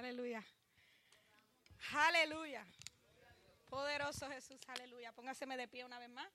[0.00, 0.42] Aleluya.
[1.92, 2.66] Aleluya.
[3.68, 5.12] Poderoso Jesús, aleluya.
[5.12, 6.26] Póngaseme de pie una vez más.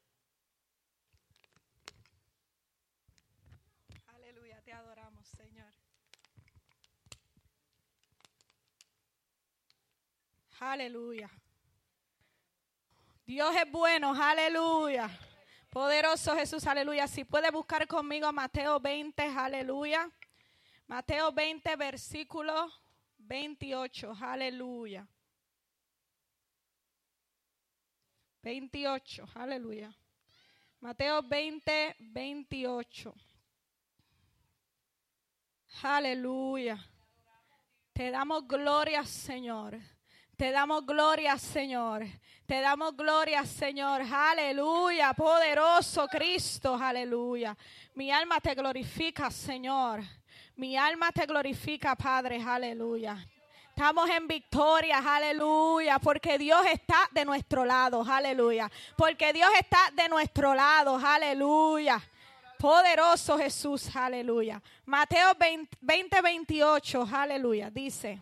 [4.05, 5.73] Aleluya, te adoramos, Señor.
[10.59, 11.31] Aleluya.
[13.25, 15.09] Dios es bueno, aleluya.
[15.71, 17.07] Poderoso Jesús, aleluya.
[17.07, 20.07] Si puede buscar conmigo Mateo 20, aleluya.
[20.85, 22.84] Mateo 20, versículo
[23.27, 25.07] 28, aleluya.
[28.41, 29.91] 28, aleluya.
[30.79, 33.15] Mateo 20, 28.
[35.81, 36.77] Aleluya.
[37.91, 39.79] Te damos gloria, Señor.
[40.37, 42.05] Te damos gloria, Señor.
[42.45, 44.01] Te damos gloria, Señor.
[44.01, 45.13] Aleluya.
[45.13, 46.75] Poderoso Cristo.
[46.75, 47.57] Aleluya.
[47.95, 50.03] Mi alma te glorifica, Señor.
[50.57, 52.41] Mi alma te glorifica, Padre.
[52.41, 53.17] Aleluya.
[53.69, 58.71] Estamos en victoria, aleluya, porque Dios está de nuestro lado, aleluya.
[58.95, 62.01] Porque Dios está de nuestro lado, aleluya.
[62.57, 64.61] Poderoso Jesús, aleluya.
[64.85, 68.21] Mateo 20, 28, aleluya, dice.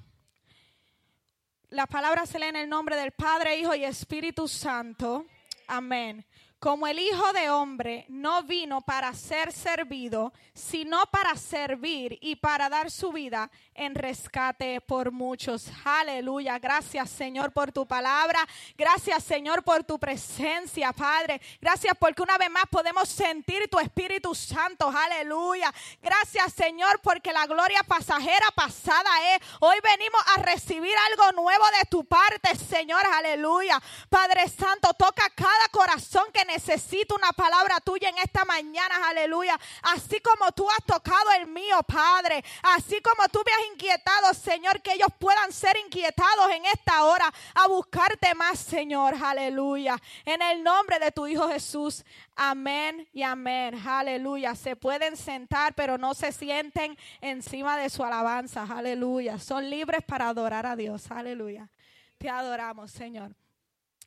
[1.70, 5.28] La palabra se lee en el nombre del Padre, Hijo y Espíritu Santo.
[5.68, 6.26] Amén
[6.64, 12.70] como el Hijo de Hombre no vino para ser servido, sino para servir y para
[12.70, 15.66] dar su vida en rescate por muchos.
[15.84, 16.60] Aleluya.
[16.60, 18.40] Gracias Señor por tu palabra.
[18.78, 21.42] Gracias Señor por tu presencia, Padre.
[21.62, 24.90] Gracias porque una vez más podemos sentir tu Espíritu Santo.
[24.90, 25.74] Aleluya.
[26.02, 29.42] Gracias Señor porque la gloria pasajera pasada es.
[29.60, 33.02] Hoy venimos a recibir algo nuevo de tu parte, Señor.
[33.14, 33.82] Aleluya.
[34.10, 39.60] Padre Santo, toca cada corazón que necesito una palabra tuya en esta mañana, aleluya.
[39.84, 42.44] Así como tú has tocado el mío, Padre.
[42.62, 47.32] Así como tú me has inquietado, Señor, que ellos puedan ser inquietados en esta hora
[47.54, 49.98] a buscarte más, Señor, aleluya.
[50.26, 52.04] En el nombre de tu Hijo Jesús,
[52.36, 54.56] amén y amén, aleluya.
[54.56, 59.40] Se pueden sentar, pero no se sienten encima de su alabanza, aleluya.
[59.40, 61.70] Son libres para adorar a Dios, aleluya.
[62.18, 63.36] Te adoramos, Señor.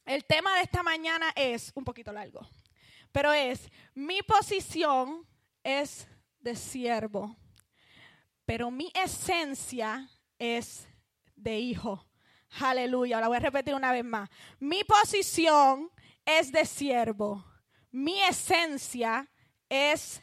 [0.04, 2.46] El tema de esta mañana es un poquito largo,
[3.10, 5.26] pero es mi posición
[5.64, 6.06] es
[6.38, 7.36] de siervo,
[8.46, 10.08] pero mi esencia
[10.38, 10.88] es
[11.34, 12.06] de hijo.
[12.60, 13.20] Aleluya.
[13.20, 14.30] La voy a repetir una vez más.
[14.58, 15.90] Mi posición
[16.24, 17.44] es de siervo.
[17.90, 19.28] Mi esencia
[19.68, 20.22] es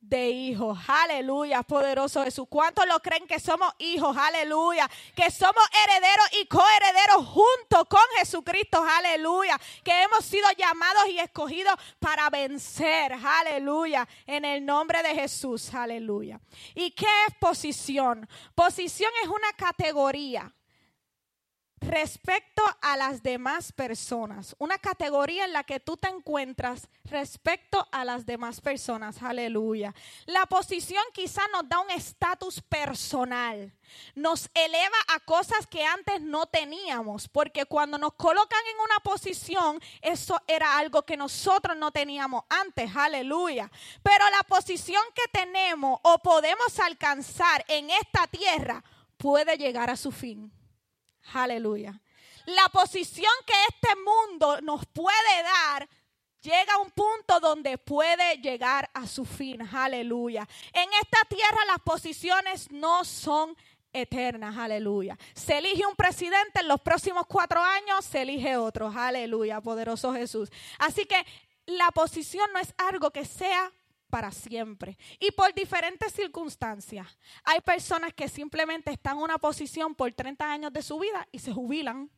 [0.00, 0.78] de hijos.
[0.88, 2.46] Aleluya, poderoso Jesús.
[2.48, 4.16] ¿Cuántos lo creen que somos hijos?
[4.16, 4.90] Aleluya.
[5.14, 8.82] Que somos herederos y coherederos junto con Jesucristo.
[8.82, 9.60] Aleluya.
[9.84, 13.12] Que hemos sido llamados y escogidos para vencer.
[13.12, 14.08] Aleluya.
[14.26, 15.72] En el nombre de Jesús.
[15.74, 16.40] Aleluya.
[16.74, 18.28] ¿Y qué es posición?
[18.54, 20.52] Posición es una categoría
[21.80, 24.54] respecto a las demás personas.
[24.58, 29.22] Una categoría en la que tú te encuentras respecto a las demás personas.
[29.22, 29.94] Aleluya.
[30.26, 33.72] La posición quizá nos da un estatus personal.
[34.14, 37.28] Nos eleva a cosas que antes no teníamos.
[37.28, 42.94] Porque cuando nos colocan en una posición, eso era algo que nosotros no teníamos antes.
[42.94, 43.70] Aleluya.
[44.02, 48.84] Pero la posición que tenemos o podemos alcanzar en esta tierra
[49.16, 50.52] puede llegar a su fin.
[51.32, 52.00] Aleluya.
[52.46, 55.88] La posición que este mundo nos puede dar
[56.40, 59.62] llega a un punto donde puede llegar a su fin.
[59.62, 60.48] Aleluya.
[60.72, 63.56] En esta tierra las posiciones no son
[63.92, 64.56] eternas.
[64.56, 65.18] Aleluya.
[65.34, 68.92] Se elige un presidente en los próximos cuatro años, se elige otro.
[68.94, 70.50] Aleluya, poderoso Jesús.
[70.78, 71.24] Así que
[71.66, 73.72] la posición no es algo que sea
[74.10, 74.98] para siempre.
[75.18, 77.06] Y por diferentes circunstancias.
[77.44, 81.38] Hay personas que simplemente están en una posición por 30 años de su vida y
[81.38, 82.10] se jubilan.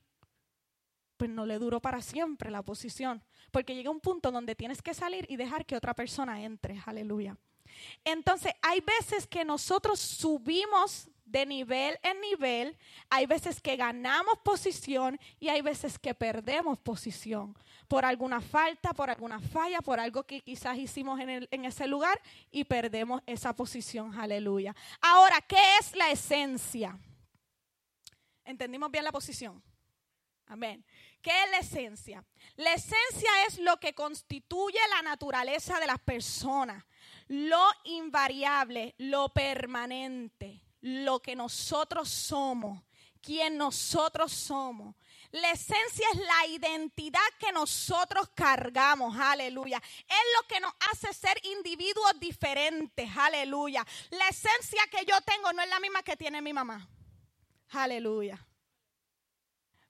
[1.17, 3.23] Pues no le duró para siempre la posición.
[3.53, 6.83] Porque llega un punto donde tienes que salir y dejar que otra persona entre.
[6.85, 7.37] Aleluya.
[8.05, 12.77] Entonces, hay veces que nosotros subimos de nivel en nivel,
[13.09, 17.57] hay veces que ganamos posición y hay veces que perdemos posición
[17.89, 22.21] por alguna falta, por alguna falla, por algo que quizás hicimos en, ese lugar
[22.51, 24.19] y perdemos esa posición.
[24.19, 24.75] Aleluya.
[25.01, 26.99] Ahora, ¿qué es la esencia?
[28.45, 29.63] ¿Entendimos bien la posición?
[30.47, 30.85] Amén.
[31.21, 32.25] ¿Qué es la esencia?
[32.57, 36.85] La esencia es lo que constituye la naturaleza de las personas,
[37.29, 42.83] lo invariable, lo permanente lo que nosotros somos,
[43.21, 44.95] quien nosotros somos.
[45.31, 49.81] La esencia es la identidad que nosotros cargamos, aleluya.
[50.07, 53.87] Es lo que nos hace ser individuos diferentes, aleluya.
[54.11, 56.87] La esencia que yo tengo no es la misma que tiene mi mamá.
[57.71, 58.47] Aleluya.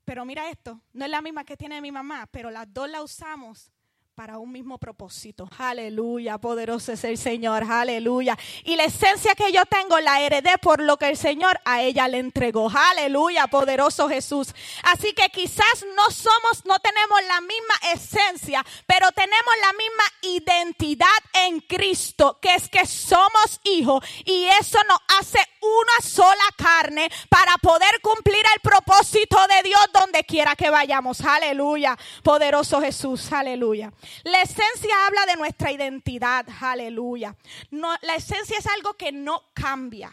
[0.04, 3.02] Pero mira esto, no es la misma que tiene mi mamá, pero las dos la
[3.02, 3.72] usamos
[4.14, 5.48] para un mismo propósito.
[5.56, 8.38] Aleluya, poderoso es el Señor, aleluya.
[8.62, 12.08] Y la esencia que yo tengo la heredé por lo que el Señor a ella
[12.08, 12.70] le entregó.
[12.70, 14.48] Aleluya, poderoso Jesús.
[14.82, 20.04] Así que quizás no somos, no tenemos la misma esencia, pero tenemos la misma
[20.38, 21.06] identidad
[21.46, 27.56] en Cristo, que es que somos hijos y eso nos hace una sola carne para
[27.58, 31.22] poder cumplir el propósito de Dios donde quiera que vayamos.
[31.22, 33.90] Aleluya, poderoso Jesús, aleluya.
[34.24, 37.36] La esencia habla de nuestra identidad, aleluya.
[37.70, 40.12] No, la esencia es algo que no cambia.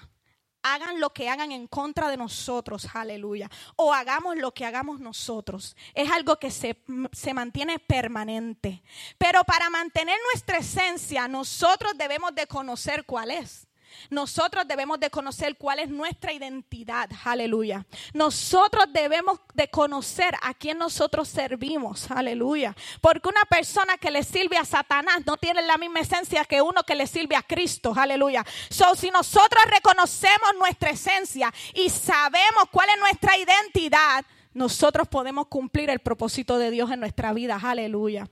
[0.62, 3.50] Hagan lo que hagan en contra de nosotros, aleluya.
[3.78, 5.78] O hagamos lo que hagamos nosotros.
[5.94, 6.84] Es algo que se,
[7.14, 8.84] se mantiene permanente.
[9.18, 13.69] Pero para mantener nuestra esencia, nosotros debemos de conocer cuál es.
[14.10, 17.10] Nosotros debemos de conocer cuál es nuestra identidad.
[17.24, 17.86] Aleluya.
[18.14, 22.10] Nosotros debemos de conocer a quién nosotros servimos.
[22.12, 22.76] Aleluya.
[23.02, 26.84] Porque una persona que le sirve a Satanás no tiene la misma esencia que uno
[26.84, 27.94] que le sirve a Cristo.
[27.96, 28.46] Aleluya.
[28.70, 35.90] So, si nosotros reconocemos nuestra esencia y sabemos cuál es nuestra identidad, nosotros podemos cumplir
[35.90, 37.60] el propósito de Dios en nuestra vida.
[37.62, 38.28] Aleluya.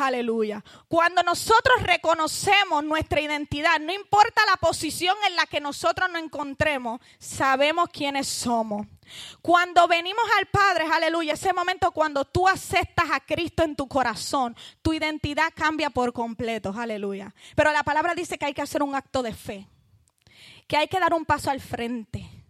[0.00, 0.64] Aleluya.
[0.88, 7.00] Cuando nosotros reconocemos nuestra identidad, no importa la posición en la que nosotros nos encontremos,
[7.18, 8.86] sabemos quiénes somos.
[9.42, 14.56] Cuando venimos al Padre, aleluya, ese momento cuando tú aceptas a Cristo en tu corazón,
[14.80, 17.34] tu identidad cambia por completo, aleluya.
[17.54, 19.68] Pero la palabra dice que hay que hacer un acto de fe,
[20.66, 22.42] que hay que dar un paso al frente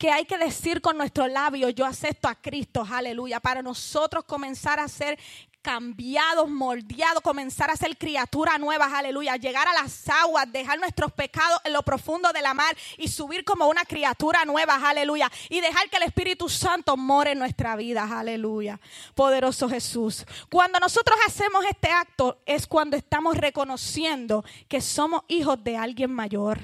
[0.00, 4.80] que hay que decir con nuestro labio, yo acepto a Cristo, aleluya, para nosotros comenzar
[4.80, 5.18] a ser
[5.62, 11.60] cambiados, moldeados, comenzar a ser criaturas nuevas, aleluya, llegar a las aguas, dejar nuestros pecados
[11.64, 15.90] en lo profundo de la mar y subir como una criatura nueva, aleluya, y dejar
[15.90, 18.80] que el Espíritu Santo more en nuestra vida, aleluya.
[19.14, 20.24] Poderoso Jesús.
[20.50, 26.58] Cuando nosotros hacemos este acto es cuando estamos reconociendo que somos hijos de alguien mayor.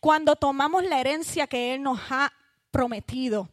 [0.00, 2.32] Cuando tomamos la herencia que Él nos ha
[2.70, 3.48] prometido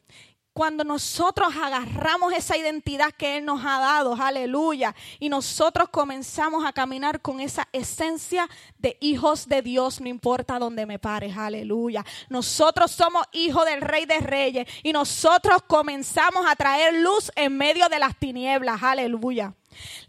[0.60, 6.74] cuando nosotros agarramos esa identidad que Él nos ha dado, aleluya, y nosotros comenzamos a
[6.74, 8.46] caminar con esa esencia
[8.78, 12.06] de hijos de Dios, no importa dónde me pares, aleluya.
[12.28, 17.88] Nosotros somos hijos del Rey de Reyes y nosotros comenzamos a traer luz en medio
[17.88, 19.56] de las tinieblas, aleluya.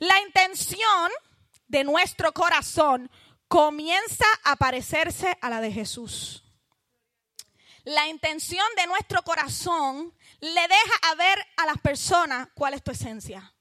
[0.00, 1.12] La intención
[1.68, 3.08] de nuestro corazón
[3.46, 6.42] comienza a parecerse a la de Jesús.
[7.84, 12.90] La intención de nuestro corazón le deja a ver a las personas cuál es tu
[12.90, 13.54] esencia,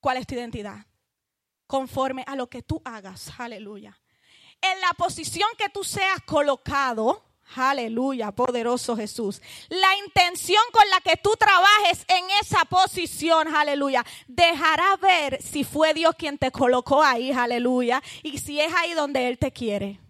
[0.00, 0.86] cuál es tu identidad,
[1.66, 3.30] conforme a lo que tú hagas.
[3.38, 3.98] Aleluya.
[4.60, 7.24] En la posición que tú seas colocado,
[7.56, 9.40] aleluya, poderoso Jesús.
[9.68, 15.94] La intención con la que tú trabajes en esa posición, aleluya, dejará ver si fue
[15.94, 20.00] Dios quien te colocó ahí, aleluya, y si es ahí donde Él te quiere.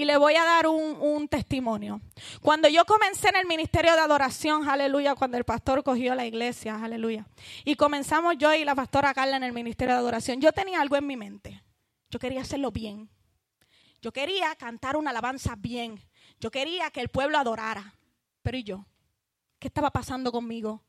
[0.00, 2.00] Y le voy a dar un, testimonio.
[2.40, 6.82] Cuando yo comencé en el ministerio de adoración, aleluya, cuando el pastor cogió la iglesia,
[6.82, 7.26] aleluya,
[7.66, 10.96] y comenzamos yo y la pastora Carla en el ministerio de adoración, yo tenía algo
[10.96, 11.62] en mi mente.
[12.08, 13.10] Yo quería hacerlo bien.
[14.00, 16.00] Yo quería cantar una alabanza bien.
[16.40, 17.92] Yo quería que el pueblo adorara.
[18.40, 18.86] Pero ¿y yo?
[19.58, 20.82] ¿Qué estaba pasando conmigo?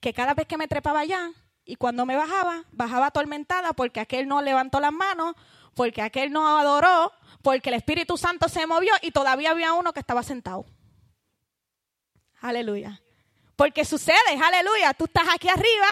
[0.00, 1.30] Que cada vez que me trepaba allá
[1.64, 5.36] y cuando me bajaba, bajaba atormentada porque aquel no levantó las manos,
[5.74, 7.12] porque aquel no adoró,
[7.42, 10.66] porque el Espíritu Santo se movió y todavía había uno que estaba sentado.
[12.40, 13.00] Aleluya.
[13.56, 15.86] Porque sucede, aleluya, tú estás aquí arriba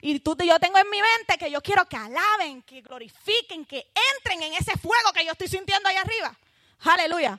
[0.00, 3.90] y tú, yo tengo en mi mente que yo quiero que alaben, que glorifiquen, que
[4.16, 6.34] entren en ese fuego que yo estoy sintiendo ahí arriba.
[6.80, 7.38] Aleluya.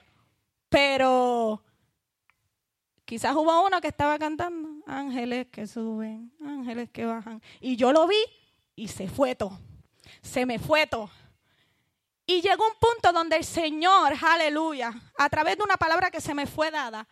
[0.70, 1.64] Pero
[3.06, 7.42] quizás hubo uno que estaba cantando, ángeles que suben, ángeles que bajan.
[7.60, 8.24] Y yo lo vi
[8.76, 9.60] y se fue todo.
[10.22, 11.10] Se me fue todo.
[12.32, 16.34] Y llegó un punto donde el Señor, aleluya, a través de una palabra que se
[16.34, 17.06] me fue dada,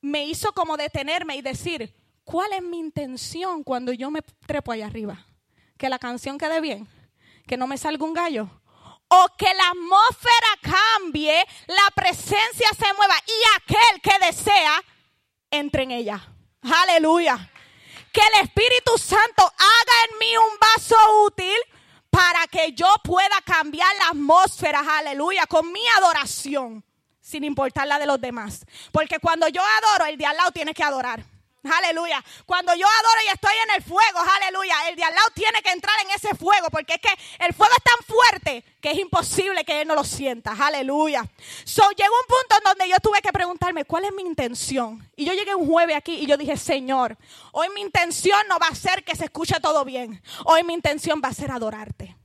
[0.00, 4.86] me hizo como detenerme y decir, ¿cuál es mi intención cuando yo me trepo allá
[4.86, 5.26] arriba?
[5.76, 6.86] Que la canción quede bien,
[7.48, 8.48] que no me salga un gallo,
[9.08, 14.84] o que la atmósfera cambie, la presencia se mueva y aquel que desea
[15.50, 16.24] entre en ella.
[16.62, 17.50] Aleluya.
[18.12, 20.96] Que el Espíritu Santo haga en mí un vaso
[21.26, 21.58] útil
[22.10, 26.84] para que yo pueda cambiar la atmósfera, aleluya, con mi adoración,
[27.20, 28.66] sin importar la de los demás.
[28.92, 31.24] Porque cuando yo adoro, el de al lado tiene que adorar.
[31.62, 32.24] Aleluya.
[32.46, 35.70] Cuando yo adoro y estoy en el fuego, aleluya, el de al lado tiene que
[35.70, 39.64] entrar en ese fuego porque es que el fuego es tan fuerte que es imposible
[39.64, 40.52] que él no lo sienta.
[40.58, 41.22] Aleluya.
[41.64, 45.06] So llegó un punto en donde yo tuve que preguntarme, ¿cuál es mi intención?
[45.16, 47.18] Y yo llegué un jueves aquí y yo dije, Señor,
[47.52, 50.22] hoy mi intención no va a ser que se escuche todo bien.
[50.46, 52.16] Hoy mi intención va a ser adorarte.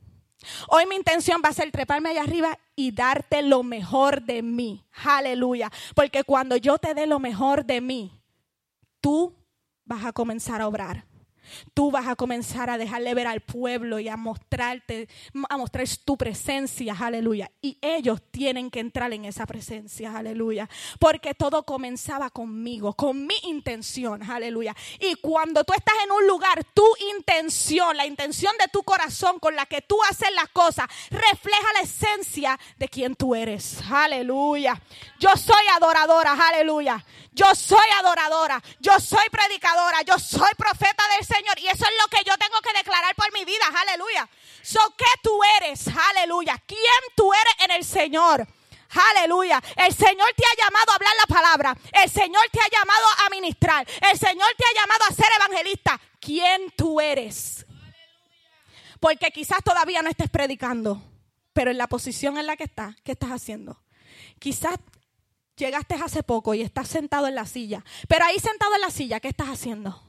[0.69, 4.85] Hoy mi intención va a ser treparme allá arriba y darte lo mejor de mí.
[5.03, 5.71] Aleluya.
[5.93, 8.11] Porque cuando yo te dé lo mejor de mí,
[9.05, 9.35] tú
[9.83, 11.05] vas a comenzar a obrar.
[11.75, 15.07] Tú vas a comenzar a dejarle ver al pueblo y a mostrarte,
[15.47, 17.51] a mostrar tu presencia, aleluya.
[17.61, 20.67] Y ellos tienen que entrar en esa presencia, aleluya.
[20.99, 24.75] Porque todo comenzaba conmigo, con mi intención, aleluya.
[24.99, 29.55] Y cuando tú estás en un lugar, tu intención, la intención de tu corazón con
[29.55, 34.81] la que tú haces las cosas, refleja la esencia de quien tú eres, aleluya.
[35.19, 37.05] Yo soy adoradora, aleluya.
[37.35, 41.59] Yo soy adoradora, yo soy predicadora, yo soy profeta del Señor.
[41.59, 44.29] Y eso es lo que yo tengo que declarar por mi vida, aleluya.
[44.61, 45.85] So, ¿qué tú eres?
[46.11, 46.57] Aleluya.
[46.65, 46.79] ¿Quién
[47.13, 48.47] tú eres en el Señor?
[49.11, 49.61] Aleluya.
[49.75, 51.77] El Señor te ha llamado a hablar la palabra.
[51.91, 53.85] El Señor te ha llamado a ministrar.
[54.09, 55.99] El Señor te ha llamado a ser evangelista.
[56.21, 57.65] ¿Quién tú eres?
[59.01, 61.03] Porque quizás todavía no estés predicando,
[61.51, 63.83] pero en la posición en la que estás, ¿qué estás haciendo?
[64.39, 64.79] Quizás
[65.57, 67.83] Llegaste hace poco y estás sentado en la silla.
[68.07, 70.03] Pero ahí sentado en la silla, ¿qué estás haciendo?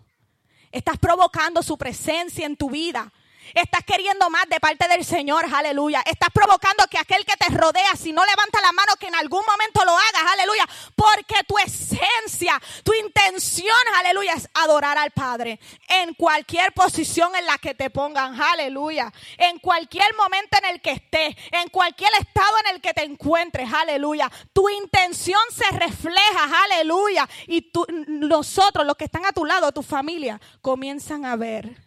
[0.72, 3.12] Estás provocando su presencia en tu vida.
[3.54, 6.02] Estás queriendo más de parte del Señor, aleluya.
[6.06, 9.44] Estás provocando que aquel que te rodea, si no levanta la mano, que en algún
[9.46, 10.66] momento lo hagas, aleluya.
[10.94, 15.58] Porque tu esencia, tu intención, aleluya, es adorar al Padre.
[15.88, 19.12] En cualquier posición en la que te pongan, aleluya.
[19.38, 23.72] En cualquier momento en el que estés, en cualquier estado en el que te encuentres,
[23.72, 24.30] aleluya.
[24.52, 27.28] Tu intención se refleja, aleluya.
[27.46, 31.85] Y tú, nosotros, los que están a tu lado, tu familia, comienzan a ver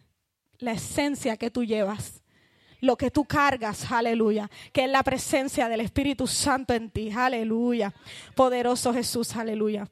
[0.59, 2.21] la esencia que tú llevas,
[2.81, 7.93] lo que tú cargas, aleluya, que es la presencia del Espíritu Santo en ti, aleluya.
[8.35, 9.89] Poderoso Jesús, aleluya.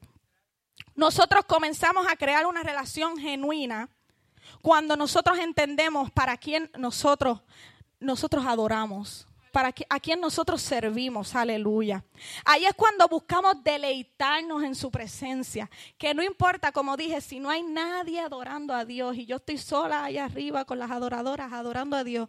[0.94, 3.88] Nosotros comenzamos a crear una relación genuina
[4.62, 7.40] cuando nosotros entendemos para quién nosotros
[8.00, 9.27] nosotros adoramos
[9.58, 12.04] para a quien nosotros servimos, aleluya.
[12.44, 17.50] Ahí es cuando buscamos deleitarnos en su presencia, que no importa, como dije, si no
[17.50, 21.96] hay nadie adorando a Dios y yo estoy sola allá arriba con las adoradoras adorando
[21.96, 22.28] a Dios,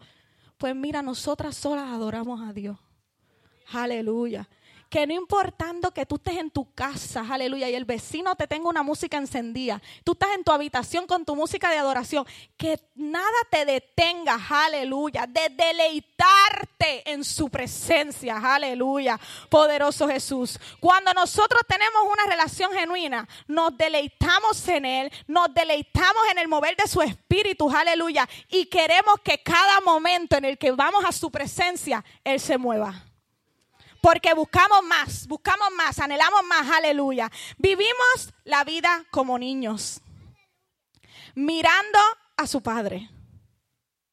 [0.58, 2.80] pues mira, nosotras solas adoramos a Dios.
[3.74, 4.50] Aleluya
[4.90, 8.70] que no importando que tú estés en tu casa, aleluya, y el vecino te tenga
[8.70, 12.26] una música encendida, tú estás en tu habitación con tu música de adoración,
[12.58, 19.20] que nada te detenga, aleluya, de deleitarte en su presencia, aleluya,
[19.50, 20.60] poderoso Jesús.
[20.80, 26.76] Cuando nosotros tenemos una relación genuina, nos deleitamos en Él, nos deleitamos en el mover
[26.76, 31.30] de su espíritu, aleluya, y queremos que cada momento en el que vamos a su
[31.30, 33.09] presencia, Él se mueva.
[34.02, 37.30] Porque buscamos más, buscamos más, anhelamos más, aleluya.
[37.58, 40.02] Vivimos la vida como niños,
[41.36, 42.00] mirando
[42.38, 43.10] a su padre.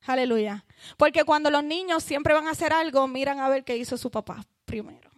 [0.07, 0.64] Aleluya.
[0.97, 4.11] Porque cuando los niños siempre van a hacer algo, miran a ver qué hizo su
[4.11, 5.11] papá primero.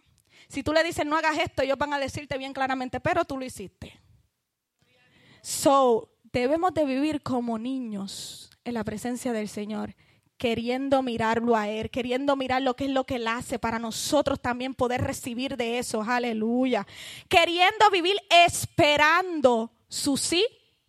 [0.47, 3.37] Si tú le dices no hagas esto, ellos van a decirte bien claramente, pero tú
[3.37, 3.99] lo hiciste.
[5.41, 9.95] So, debemos de vivir como niños en la presencia del Señor
[10.39, 14.39] queriendo mirarlo a Él, queriendo mirar lo que es lo que Él hace para nosotros
[14.39, 16.87] también poder recibir de eso, aleluya.
[17.27, 18.15] Queriendo vivir
[18.45, 20.47] esperando su sí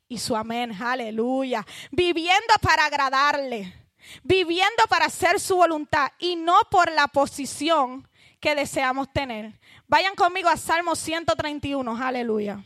[0.08, 1.66] y su amén, aleluya.
[1.90, 3.74] Viviendo para agradarle,
[4.22, 9.58] viviendo para hacer su voluntad y no por la posición que deseamos tener.
[9.88, 12.64] Vayan conmigo a Salmo 131, aleluya.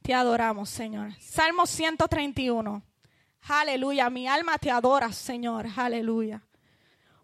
[0.00, 1.12] Te adoramos, Señor.
[1.20, 2.89] Salmo 131.
[3.48, 5.66] Aleluya, mi alma te adora, Señor.
[5.76, 6.42] Aleluya.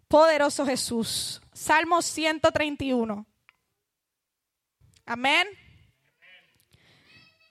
[0.07, 1.41] Poderoso Jesús.
[1.53, 3.25] Salmo 131.
[5.05, 5.47] Amén.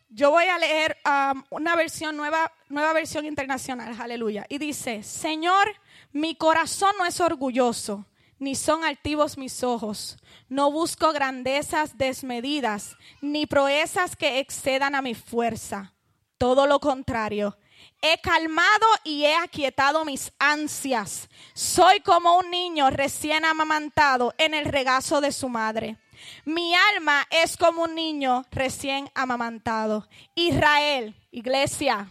[0.09, 4.47] Yo voy a leer um, una versión nueva, nueva versión internacional, aleluya.
[4.49, 5.69] Y dice, Señor,
[6.13, 8.07] mi corazón no es orgulloso,
[8.39, 10.17] ni son altivos mis ojos.
[10.49, 15.93] No busco grandezas desmedidas, ni proezas que excedan a mi fuerza.
[16.39, 17.59] Todo lo contrario
[18.03, 21.29] He calmado y he aquietado mis ansias.
[21.55, 25.97] Soy como un niño recién amamantado en el regazo de su madre.
[26.45, 30.09] Mi alma es como un niño recién amamantado.
[30.35, 32.11] Israel, iglesia,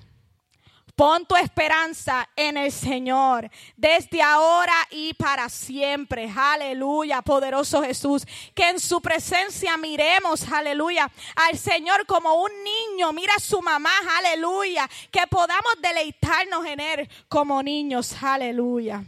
[0.95, 6.31] Pon tu esperanza en el Señor desde ahora y para siempre.
[6.33, 8.25] Aleluya, poderoso Jesús.
[8.53, 13.11] Que en su presencia miremos, aleluya, al Señor como un niño.
[13.11, 14.89] Mira a su mamá, aleluya.
[15.11, 19.03] Que podamos deleitarnos en Él como niños, aleluya.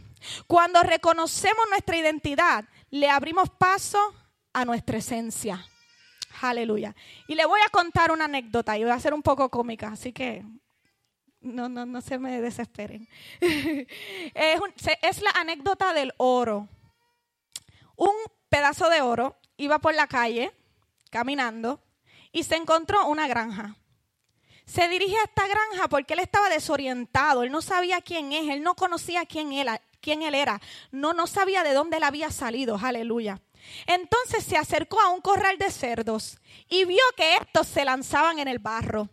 [0.46, 3.98] Cuando reconocemos nuestra identidad, le abrimos paso
[4.52, 5.64] a nuestra esencia.
[6.42, 6.94] Aleluya.
[7.26, 10.12] Y le voy a contar una anécdota y voy a ser un poco cómica, así
[10.12, 10.44] que
[11.40, 13.08] no, no, no se me desesperen.
[13.40, 16.68] es, la anécdota del oro.
[17.96, 18.14] Un
[18.48, 20.52] pedazo de oro iba por la calle
[21.10, 21.80] caminando
[22.32, 23.76] y se encontró una granja.
[24.64, 28.62] Se dirige a esta granja porque él estaba desorientado, él no sabía quién es, él
[28.62, 32.78] no conocía quién era, quién él era, no, no sabía de dónde él había salido,
[32.80, 33.40] aleluya.
[33.86, 38.48] Entonces se acercó a un corral de cerdos y vio que estos se lanzaban en
[38.48, 39.08] el barro.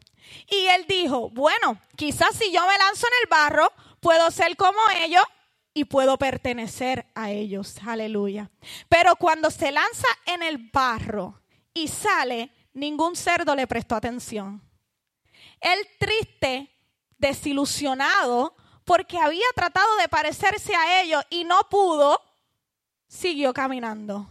[0.49, 4.79] Y él dijo, bueno, quizás si yo me lanzo en el barro, puedo ser como
[5.01, 5.23] ellos
[5.73, 7.75] y puedo pertenecer a ellos.
[7.85, 8.49] Aleluya.
[8.87, 11.41] Pero cuando se lanza en el barro
[11.73, 14.61] y sale, ningún cerdo le prestó atención.
[15.59, 16.71] Él triste,
[17.17, 18.55] desilusionado,
[18.85, 22.21] porque había tratado de parecerse a ellos y no pudo,
[23.07, 24.29] siguió caminando.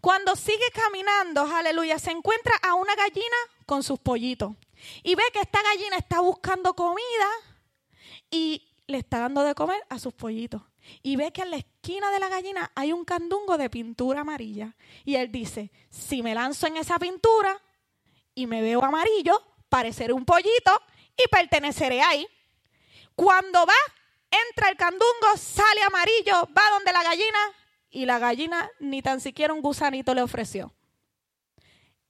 [0.00, 4.54] Cuando sigue caminando, aleluya, se encuentra a una gallina con sus pollitos.
[5.02, 7.28] Y ve que esta gallina está buscando comida
[8.30, 10.62] y le está dando de comer a sus pollitos.
[11.02, 14.74] Y ve que en la esquina de la gallina hay un candungo de pintura amarilla.
[15.04, 17.60] Y él dice, si me lanzo en esa pintura
[18.34, 20.82] y me veo amarillo, pareceré un pollito
[21.16, 22.26] y perteneceré ahí.
[23.14, 23.74] Cuando va,
[24.48, 27.38] entra el candungo, sale amarillo, va donde la gallina
[27.90, 30.72] y la gallina ni tan siquiera un gusanito le ofreció.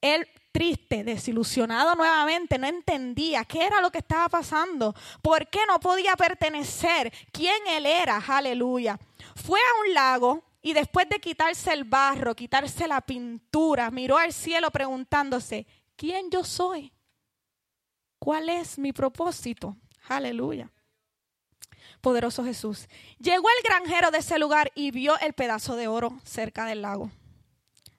[0.01, 0.29] Él
[0.61, 6.15] triste, desilusionado nuevamente, no entendía qué era lo que estaba pasando, por qué no podía
[6.17, 9.01] pertenecer, quién él era, aleluya.
[9.37, 14.35] Fue a un lago y después de quitarse el barro, quitarse la pintura, miró al
[14.35, 16.93] cielo preguntándose, ¿quién yo soy?
[18.19, 19.79] ¿Cuál es mi propósito?
[20.09, 20.71] Aleluya.
[22.03, 22.87] Poderoso Jesús.
[23.19, 27.11] Llegó el granjero de ese lugar y vio el pedazo de oro cerca del lago.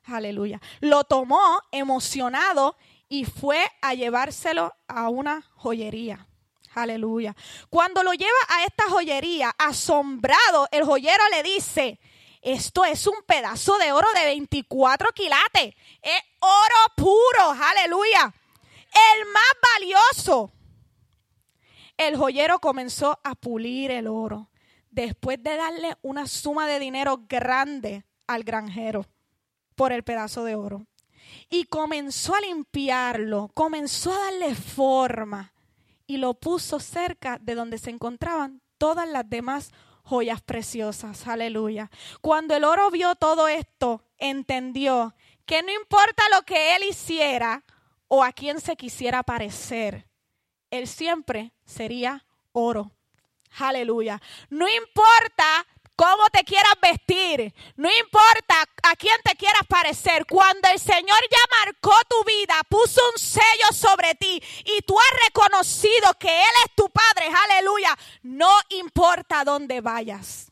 [0.06, 0.60] Aleluya.
[0.80, 2.76] Lo tomó emocionado
[3.08, 6.28] y fue a llevárselo a una joyería.
[6.74, 7.36] Aleluya.
[7.70, 12.00] Cuando lo lleva a esta joyería, asombrado, el joyero le dice,
[12.42, 15.76] esto es un pedazo de oro de 24 quilates.
[16.02, 17.52] Es oro puro.
[17.52, 18.34] Aleluya.
[19.14, 19.44] El más
[19.76, 20.52] valioso.
[21.98, 24.50] El joyero comenzó a pulir el oro
[24.90, 29.06] después de darle una suma de dinero grande al granjero
[29.82, 30.86] por el pedazo de oro.
[31.50, 35.54] Y comenzó a limpiarlo, comenzó a darle forma
[36.06, 39.72] y lo puso cerca de donde se encontraban todas las demás
[40.04, 41.26] joyas preciosas.
[41.26, 41.90] Aleluya.
[42.22, 45.16] Cuando el oro vio todo esto, entendió
[45.48, 47.64] que no importa lo que él hiciera
[48.08, 50.08] o a quién se quisiera parecer,
[50.70, 52.92] él siempre sería oro.
[53.58, 54.22] Aleluya.
[54.52, 55.66] No importa
[56.02, 61.64] cómo te quieras vestir, no importa a quién te quieras parecer, cuando el Señor ya
[61.64, 66.76] marcó tu vida, puso un sello sobre ti y tú has reconocido que Él es
[66.76, 70.51] tu Padre, aleluya, no importa dónde vayas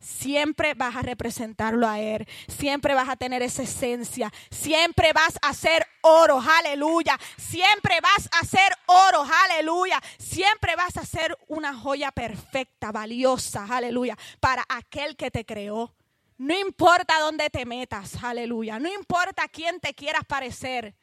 [0.00, 5.52] siempre vas a representarlo a Él, siempre vas a tener esa esencia, siempre vas a
[5.54, 12.10] ser oro, aleluya, siempre vas a ser oro, aleluya, siempre vas a ser una joya
[12.10, 15.94] perfecta, valiosa, aleluya, para aquel que te creó.
[16.38, 20.94] No importa dónde te metas, aleluya, no importa quién te quieras parecer.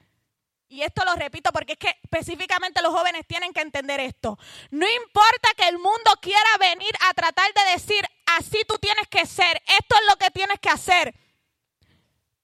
[0.69, 4.38] Y esto lo repito porque es que específicamente los jóvenes tienen que entender esto.
[4.69, 8.03] No importa que el mundo quiera venir a tratar de decir,
[8.38, 11.15] así tú tienes que ser, esto es lo que tienes que hacer.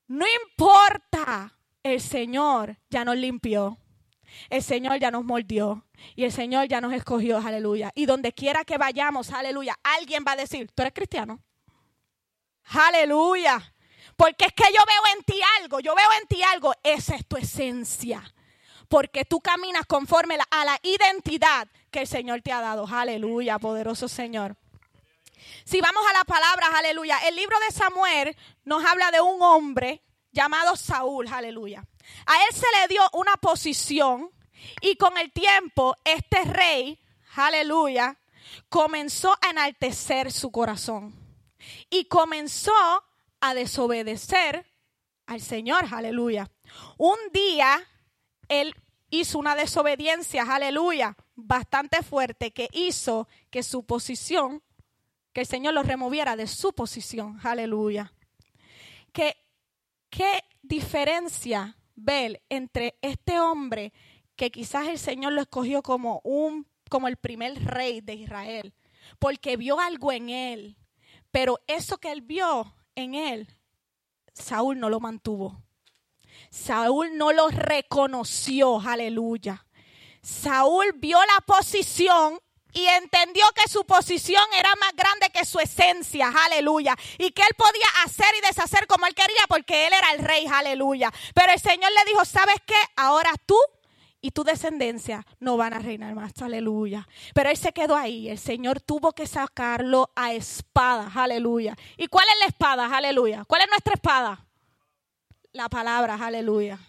[0.08, 3.78] No importa, el Señor ya nos limpió.
[4.50, 7.92] El Señor ya nos mordió y el Señor ya nos escogió, aleluya.
[7.94, 11.40] Y donde quiera que vayamos, aleluya, alguien va a decir, ¿tú eres cristiano?
[12.66, 13.73] Aleluya.
[14.16, 17.26] Porque es que yo veo en ti algo, yo veo en ti algo, esa es
[17.26, 18.24] tu esencia.
[18.88, 22.86] Porque tú caminas conforme a la identidad que el Señor te ha dado.
[22.88, 24.56] Aleluya, poderoso Señor.
[25.66, 30.04] Si vamos a las palabras, aleluya, el libro de Samuel nos habla de un hombre
[30.32, 31.86] llamado Saúl, aleluya.
[32.26, 34.30] A él se le dio una posición
[34.82, 37.00] y con el tiempo este rey,
[37.36, 38.18] aleluya,
[38.70, 41.16] comenzó a enaltecer su corazón
[41.90, 42.74] y comenzó
[43.44, 44.66] a desobedecer
[45.26, 46.50] al Señor, aleluya.
[46.98, 47.84] Un día
[48.48, 48.74] él
[49.10, 54.64] hizo una desobediencia, aleluya, bastante fuerte que hizo que su posición,
[55.34, 57.38] que el Señor lo removiera de su posición.
[57.44, 58.14] Aleluya.
[59.12, 59.36] ¿Qué,
[60.10, 63.92] qué diferencia ver entre este hombre
[64.38, 68.74] que quizás el Señor lo escogió como un como el primer rey de Israel,
[69.20, 70.78] porque vio algo en él,
[71.32, 73.48] pero eso que él vio en él,
[74.34, 75.62] Saúl no lo mantuvo.
[76.50, 79.66] Saúl no lo reconoció, aleluya.
[80.22, 82.40] Saúl vio la posición
[82.74, 86.96] y entendió que su posición era más grande que su esencia, aleluya.
[87.18, 90.46] Y que él podía hacer y deshacer como él quería porque él era el rey,
[90.52, 91.12] aleluya.
[91.36, 92.76] Pero el Señor le dijo, ¿sabes qué?
[92.96, 93.58] Ahora tú
[94.24, 97.06] y tu descendencia no van a reinar más, aleluya.
[97.34, 101.76] Pero él se quedó ahí, el Señor tuvo que sacarlo a espada, aleluya.
[101.98, 103.44] ¿Y cuál es la espada, aleluya?
[103.46, 104.46] ¿Cuál es nuestra espada?
[105.52, 106.80] La palabra, aleluya.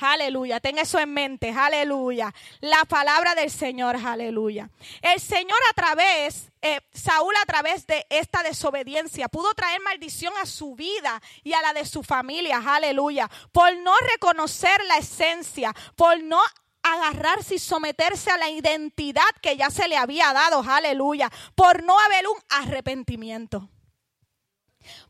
[0.00, 2.34] Aleluya, tenga eso en mente, aleluya.
[2.60, 4.68] La palabra del Señor, aleluya.
[5.00, 10.46] El Señor a través, eh, Saúl a través de esta desobediencia pudo traer maldición a
[10.46, 13.30] su vida y a la de su familia, aleluya.
[13.52, 16.40] Por no reconocer la esencia, por no
[16.84, 21.98] agarrarse y someterse a la identidad que ya se le había dado, aleluya, por no
[21.98, 23.68] haber un arrepentimiento.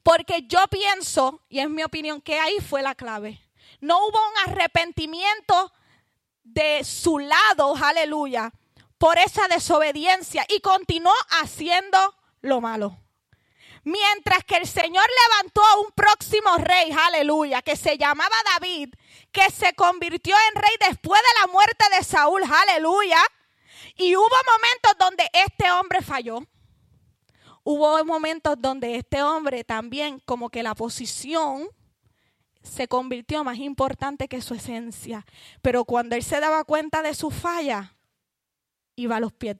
[0.02, 3.40] Porque yo pienso, y es mi opinión, que ahí fue la clave.
[3.80, 5.72] No hubo un arrepentimiento
[6.44, 8.52] de su lado, aleluya,
[8.98, 11.98] por esa desobediencia y continuó haciendo
[12.40, 13.03] lo malo.
[13.84, 18.94] Mientras que el Señor levantó a un próximo rey, aleluya, que se llamaba David,
[19.30, 23.18] que se convirtió en rey después de la muerte de Saúl, aleluya.
[23.96, 26.40] Y hubo momentos donde este hombre falló.
[27.62, 31.68] Hubo momentos donde este hombre también como que la posición
[32.62, 35.26] se convirtió más importante que su esencia.
[35.60, 37.94] Pero cuando él se daba cuenta de su falla,
[38.96, 39.56] iba a los pies,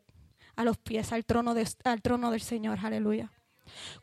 [0.57, 3.31] a los pies al trono, al trono del Señor, aleluya.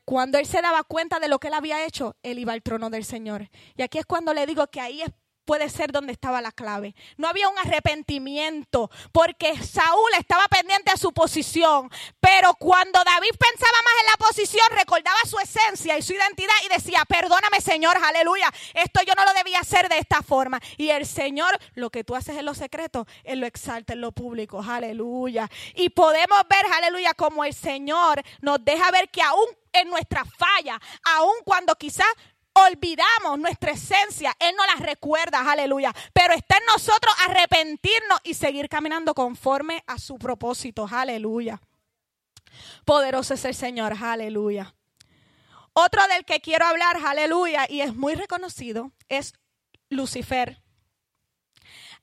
[0.06, 2.90] Cuando él se daba cuenta de lo que él había hecho, él iba al trono
[2.90, 3.50] del Señor.
[3.76, 5.10] Y aquí es cuando le digo que ahí es
[5.46, 6.96] puede ser donde estaba la clave.
[7.18, 13.78] No había un arrepentimiento porque Saúl estaba pendiente a su posición, pero cuando David pensaba
[13.84, 18.52] más en la posición, recordaba su esencia y su identidad y decía, perdóname Señor, aleluya,
[18.74, 20.60] esto yo no lo debía hacer de esta forma.
[20.78, 24.12] Y el Señor, lo que tú haces en lo secreto, Él lo exalta en lo
[24.12, 25.50] público, aleluya.
[25.76, 30.80] Y podemos ver, aleluya, como el Señor nos deja ver que aún en nuestra falla,
[31.04, 32.08] aun cuando quizás
[32.54, 35.94] olvidamos nuestra esencia, Él no la recuerda, aleluya.
[36.14, 41.62] Pero está en nosotros arrepentirnos y seguir caminando conforme a su propósito, aleluya.
[42.86, 44.74] Poderoso es el Señor, aleluya.
[45.74, 49.34] Otro del que quiero hablar, aleluya, y es muy reconocido, es
[49.90, 50.62] Lucifer,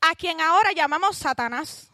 [0.00, 1.90] a quien ahora llamamos Satanás.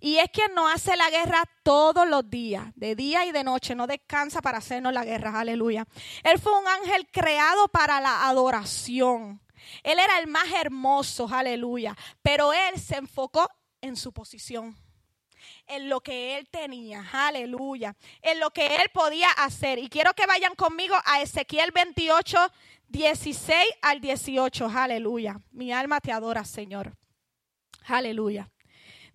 [0.00, 3.74] Y es quien nos hace la guerra todos los días, de día y de noche,
[3.74, 5.86] no descansa para hacernos la guerra, aleluya.
[6.24, 9.40] Él fue un ángel creado para la adoración.
[9.82, 11.96] Él era el más hermoso, aleluya.
[12.22, 13.48] Pero él se enfocó
[13.80, 14.76] en su posición,
[15.66, 19.78] en lo que él tenía, aleluya, en lo que él podía hacer.
[19.78, 22.38] Y quiero que vayan conmigo a Ezequiel 28,
[22.88, 25.40] 16 al 18, aleluya.
[25.50, 26.96] Mi alma te adora, Señor.
[27.84, 28.50] Aleluya.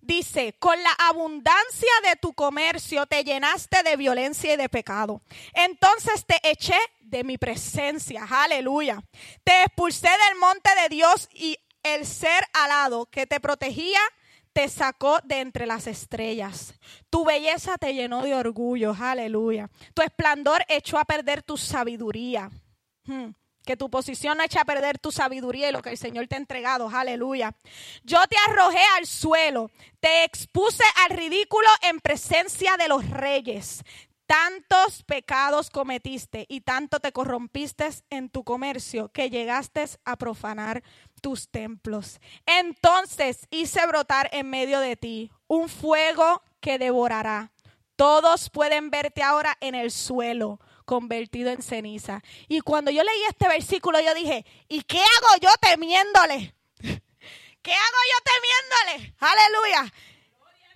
[0.04, 5.22] Dice, con la abundancia de tu comercio te llenaste de violencia y de pecado.
[5.54, 8.26] Entonces te eché de mi presencia.
[8.28, 9.02] Aleluya.
[9.44, 14.00] Te expulsé del monte de Dios y el ser alado que te protegía
[14.52, 16.74] te sacó de entre las estrellas.
[17.08, 18.94] Tu belleza te llenó de orgullo.
[19.00, 19.70] Aleluya.
[19.94, 22.50] Tu esplendor echó a perder tu sabiduría.
[23.06, 23.30] Hmm
[23.64, 26.36] que tu posición no eche a perder tu sabiduría y lo que el Señor te
[26.36, 26.88] ha entregado.
[26.88, 27.54] Aleluya.
[28.02, 33.82] Yo te arrojé al suelo, te expuse al ridículo en presencia de los reyes.
[34.26, 40.82] Tantos pecados cometiste y tanto te corrompiste en tu comercio que llegaste a profanar
[41.20, 42.20] tus templos.
[42.46, 47.52] Entonces hice brotar en medio de ti un fuego que devorará.
[47.96, 52.22] Todos pueden verte ahora en el suelo convertido en ceniza.
[52.48, 56.54] Y cuando yo leí este versículo, yo dije, ¿y qué hago yo temiéndole?
[57.62, 59.14] ¿Qué hago yo temiéndole?
[59.18, 59.92] Aleluya.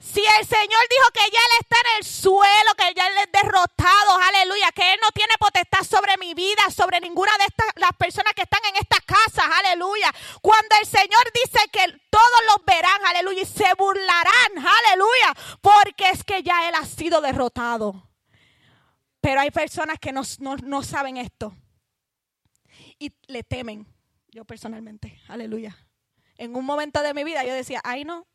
[0.01, 3.33] Si el Señor dijo que ya Él está en el suelo, que ya Él es
[3.33, 7.90] derrotado, aleluya, que Él no tiene potestad sobre mi vida, sobre ninguna de estas, las
[7.99, 10.11] personas que están en estas casas, aleluya.
[10.40, 16.23] Cuando el Señor dice que todos los verán, aleluya, y se burlarán, aleluya, porque es
[16.23, 18.08] que ya Él ha sido derrotado.
[19.28, 20.24] Pero hay personas que no,
[20.82, 21.54] saben esto
[22.98, 23.86] y le temen.
[24.30, 25.76] Yo personalmente, aleluya.
[26.38, 28.26] En un momento de mi vida yo decía, ay no,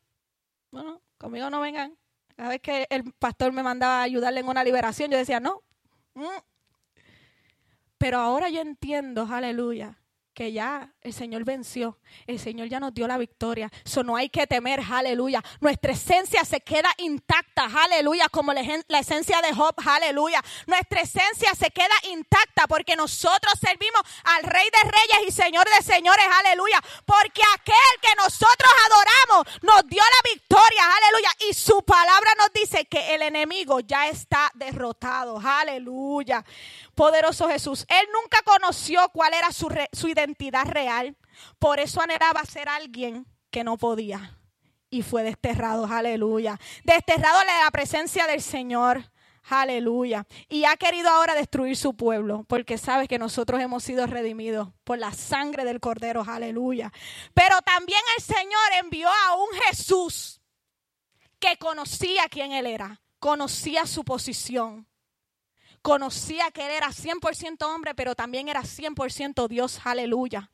[0.70, 1.98] no, conmigo no vengan.
[2.36, 5.64] Cada vez que el pastor me mandaba a ayudarle en una liberación, yo decía, no.
[6.14, 6.28] Mm".
[7.98, 9.98] Pero ahora yo entiendo, aleluya,
[10.34, 13.70] que ya el Señor venció, el Señor ya nos dio la victoria.
[13.84, 15.42] Eso no hay que temer, aleluya.
[15.60, 18.62] Nuestra esencia se queda intacta, aleluya, como la,
[18.98, 20.42] esencia de Job, aleluya.
[20.66, 25.84] Nuestra esencia se queda intacta porque nosotros servimos al Rey de Reyes y Señor de
[25.84, 26.80] Señores, aleluya.
[27.04, 31.30] Porque aquel que nosotros adoramos nos dio la victoria, aleluya.
[31.48, 36.44] Y su palabra nos dice que el enemigo ya está derrotado, aleluya.
[36.94, 37.86] Poderoso Jesús.
[37.88, 41.16] Él nunca conoció cuál era su, su identidad real.
[41.58, 44.38] Por eso anhelaba ser alguien que no podía.
[44.90, 46.58] Y fue desterrado, aleluya.
[46.84, 49.10] Desterrado de la presencia del Señor.
[49.46, 50.26] Aleluya.
[50.48, 54.98] Y ha querido ahora destruir su pueblo, porque sabe que nosotros hemos sido redimidos por
[54.98, 56.24] la sangre del Cordero.
[56.26, 56.92] Aleluya.
[57.34, 60.40] Pero también el Señor envió a un Jesús
[61.38, 64.88] que conocía quién Él era, conocía su posición,
[65.84, 69.80] conocía que Él era 100% hombre, pero también era 100% Dios.
[69.84, 70.50] Aleluya.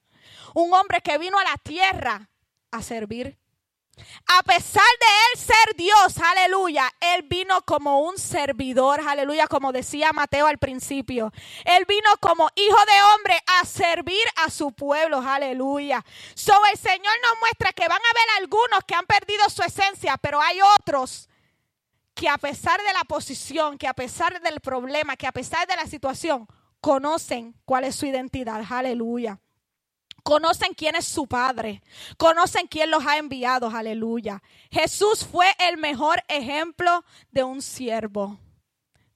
[0.55, 2.29] Un hombre que vino a la tierra
[2.73, 3.39] a servir.
[4.27, 10.13] A pesar de él ser Dios, aleluya, él vino como un servidor, aleluya, como decía
[10.13, 11.33] Mateo al principio.
[11.65, 16.05] Él vino como hijo de hombre a servir a su pueblo, aleluya.
[16.35, 20.17] So el Señor nos muestra que van a haber algunos que han perdido su esencia,
[20.17, 21.30] pero hay otros
[22.15, 25.77] que a pesar de la posición, que a pesar del problema, que a pesar de
[25.77, 26.47] la situación,
[26.81, 29.41] conocen cuál es su identidad, aleluya.
[30.23, 31.83] Conocen quién es su Padre.
[32.17, 33.69] Conocen quién los ha enviado.
[33.69, 34.43] Aleluya.
[34.71, 38.39] Jesús fue el mejor ejemplo de un siervo,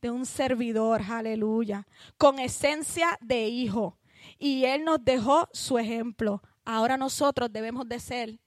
[0.01, 1.03] de un servidor.
[1.03, 1.87] Aleluya.
[2.17, 3.99] Con esencia de hijo.
[4.39, 6.43] Y Él nos dejó su ejemplo.
[6.65, 8.41] Ahora nosotros debemos de ser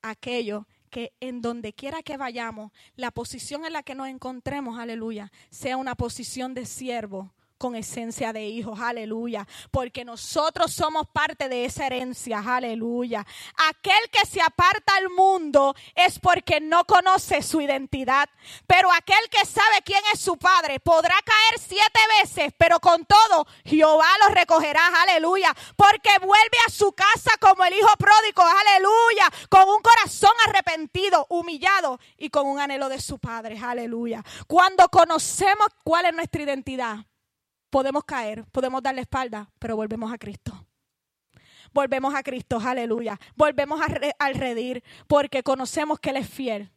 [0.00, 5.30] aquellos que en donde quiera que vayamos, la posición en la que nos encontremos, aleluya,
[5.50, 11.64] sea una posición de siervo, con esencia de hijos, aleluya, porque nosotros somos parte de
[11.64, 13.26] esa herencia, aleluya.
[13.68, 18.28] Aquel que se aparta al mundo es porque no conoce su identidad,
[18.66, 23.46] pero aquel que sabe quién es su padre podrá caer siete veces, pero con todo
[23.64, 29.68] Jehová lo recogerá, aleluya, porque vuelve a su casa como el hijo pródigo, aleluya, con
[29.68, 34.24] un corazón arrepentido, humillado y con un anhelo de su padre, aleluya.
[34.46, 36.98] Cuando conocemos cuál es nuestra identidad,
[37.70, 40.66] podemos caer, podemos dar la espalda, pero volvemos a Cristo.
[41.72, 43.18] Volvemos a Cristo, aleluya.
[43.36, 43.80] Volvemos
[44.18, 46.70] al redir porque conocemos que Él es fiel.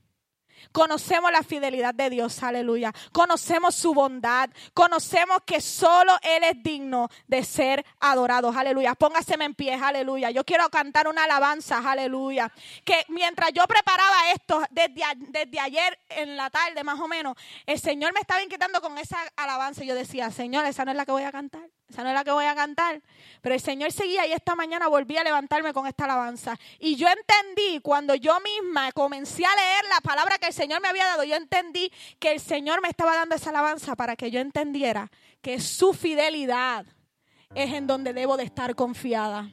[0.71, 2.93] Conocemos la fidelidad de Dios, aleluya.
[3.11, 4.49] Conocemos su bondad.
[4.73, 8.95] Conocemos que solo Él es digno de ser adorado, aleluya.
[8.95, 10.31] Póngaseme en pie, aleluya.
[10.31, 12.51] Yo quiero cantar una alabanza, aleluya.
[12.85, 17.79] Que mientras yo preparaba esto desde, desde ayer en la tarde, más o menos, el
[17.79, 19.83] Señor me estaba inquietando con esa alabanza.
[19.83, 21.69] Yo decía, Señor, esa no es la que voy a cantar.
[21.91, 23.01] Esa no es la que voy a cantar.
[23.41, 26.57] Pero el Señor seguía y esta mañana volví a levantarme con esta alabanza.
[26.79, 30.87] Y yo entendí cuando yo misma comencé a leer la palabra que el Señor me
[30.87, 34.39] había dado, yo entendí que el Señor me estaba dando esa alabanza para que yo
[34.39, 36.85] entendiera que su fidelidad
[37.53, 39.51] es en donde debo de estar confiada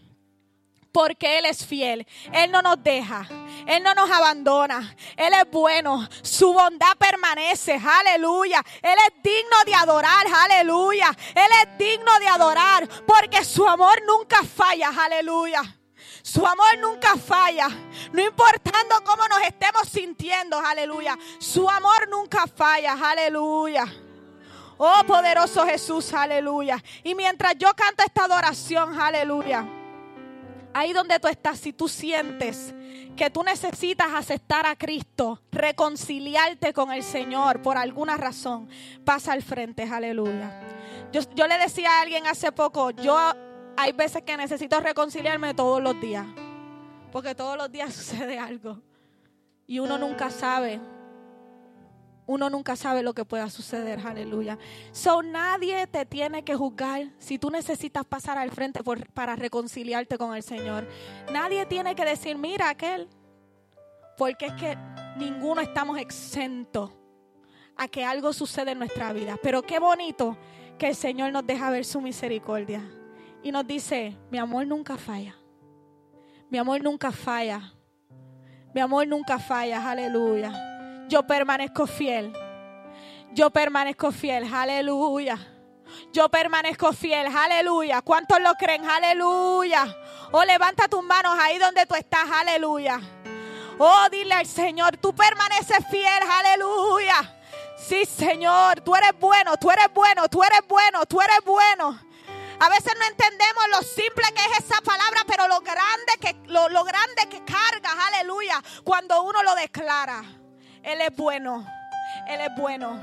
[0.92, 2.06] porque Él es fiel.
[2.32, 3.26] Él no nos deja.
[3.66, 4.94] Él no nos abandona.
[5.16, 6.08] Él es bueno.
[6.22, 7.74] Su bondad permanece.
[7.74, 8.64] Aleluya.
[8.82, 10.26] Él es digno de adorar.
[10.44, 11.16] Aleluya.
[11.34, 14.90] Él es digno de adorar porque su amor nunca falla.
[14.98, 15.62] Aleluya.
[16.22, 17.68] Su amor nunca falla.
[18.12, 20.58] No importando cómo nos estemos sintiendo.
[20.58, 21.18] Aleluya.
[21.38, 22.92] Su amor nunca falla.
[22.92, 23.84] Aleluya.
[24.78, 26.12] Oh poderoso Jesús.
[26.14, 26.82] Aleluya.
[27.02, 28.98] Y mientras yo canto esta adoración.
[28.98, 29.77] Aleluya
[30.78, 32.74] ahí donde tú estás, si tú sientes
[33.16, 38.68] que tú necesitas aceptar a Cristo, reconciliarte con el Señor por alguna razón,
[39.04, 40.62] pasa al frente, aleluya.
[41.12, 43.18] Yo, yo le decía a alguien hace poco, yo
[43.76, 46.26] hay veces que necesito reconciliarme todos los días,
[47.10, 48.80] porque todos los días sucede algo
[49.66, 50.80] y uno nunca sabe
[52.28, 54.58] uno nunca sabe lo que pueda suceder, aleluya.
[54.92, 58.80] So nadie te tiene que juzgar si tú necesitas pasar al frente
[59.14, 60.86] para reconciliarte con el Señor.
[61.32, 63.08] Nadie tiene que decir, mira aquel,
[64.18, 64.76] porque es que
[65.16, 66.90] ninguno estamos exentos
[67.74, 69.38] a que algo suceda en nuestra vida.
[69.42, 70.36] Pero qué bonito
[70.78, 72.82] que el Señor nos deja ver su misericordia
[73.42, 75.34] y nos dice, mi amor nunca falla.
[76.50, 77.72] Mi amor nunca falla.
[78.74, 80.67] Mi amor nunca falla, aleluya
[81.08, 82.32] yo permanezco fiel.
[83.32, 85.38] Yo permanezco fiel, aleluya.
[86.12, 88.02] Yo permanezco fiel, aleluya.
[88.02, 88.88] ¿Cuántos lo creen?
[88.88, 89.96] Aleluya.
[90.32, 93.00] Oh, levanta tus manos ahí donde tú estás, aleluya.
[93.78, 97.36] Oh, dile al Señor, tú permaneces fiel, aleluya.
[97.78, 101.98] Sí, Señor, tú eres bueno, tú eres bueno, tú eres bueno, tú eres bueno.
[102.60, 106.68] A veces no entendemos lo simple que es esa palabra, pero lo grande que, lo,
[106.68, 110.37] lo grande que carga, aleluya, cuando uno lo declara.
[110.88, 111.66] Él es bueno,
[112.26, 112.98] Él es bueno,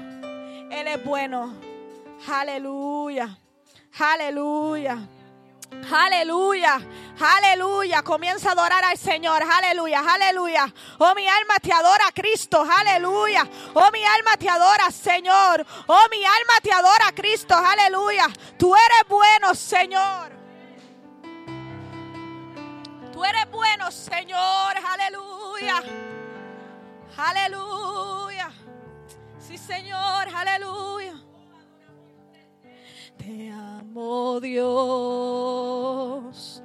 [0.71, 1.54] Él es bueno.
[2.28, 3.38] Aleluya,
[4.00, 4.98] aleluya.
[5.91, 6.80] Aleluya,
[7.19, 8.02] aleluya.
[8.02, 9.43] Comienza a adorar al Señor.
[9.43, 10.74] Aleluya, aleluya.
[10.98, 12.65] Oh, mi alma te adora, Cristo.
[12.76, 13.48] Aleluya.
[13.76, 15.63] Oh, mi alma te adora, Señor.
[15.86, 17.54] Oh, mi alma te adora, Cristo.
[17.56, 18.28] Aleluya.
[18.58, 20.32] Tú eres bueno, Señor.
[23.13, 24.74] Tú eres bueno, Señor.
[24.91, 26.14] Aleluya.
[27.17, 28.51] Aleluya.
[29.39, 30.28] Sí, Señor.
[30.34, 31.13] Aleluya.
[33.17, 36.62] Te amo Dios.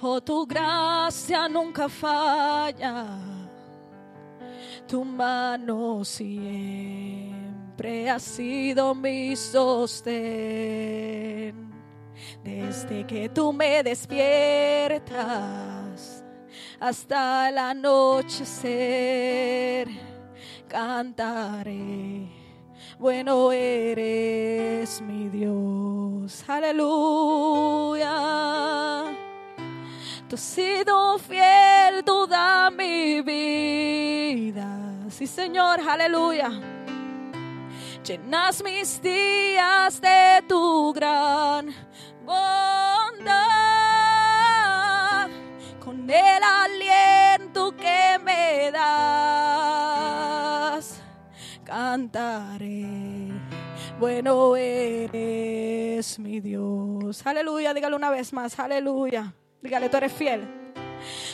[0.00, 3.18] Oh, tu gracia nunca falla.
[4.86, 7.34] Tu mano siempre
[8.10, 10.14] ha sido mi sostén.
[12.42, 15.83] Desde que tú me despiertas
[16.80, 18.68] hasta el anochecer,
[20.68, 22.44] cantaré
[22.98, 26.44] bueno eres mi Dios.
[26.48, 28.06] Aleluya.
[30.28, 34.68] Tú has sido fiel toda mi vida.
[35.10, 36.50] Sí, Señor, aleluya.
[38.04, 41.74] Llenas mis días de tu gran
[42.24, 43.83] bondad
[46.10, 49.64] el aliento que me das
[51.64, 53.32] cantaré.
[53.98, 57.26] Bueno eres mi Dios.
[57.26, 59.34] Aleluya, dígale una vez más, aleluya.
[59.62, 60.46] Dígale, tú eres fiel.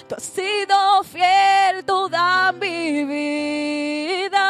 [0.09, 4.47] Tú has sido fiel toda mi vida.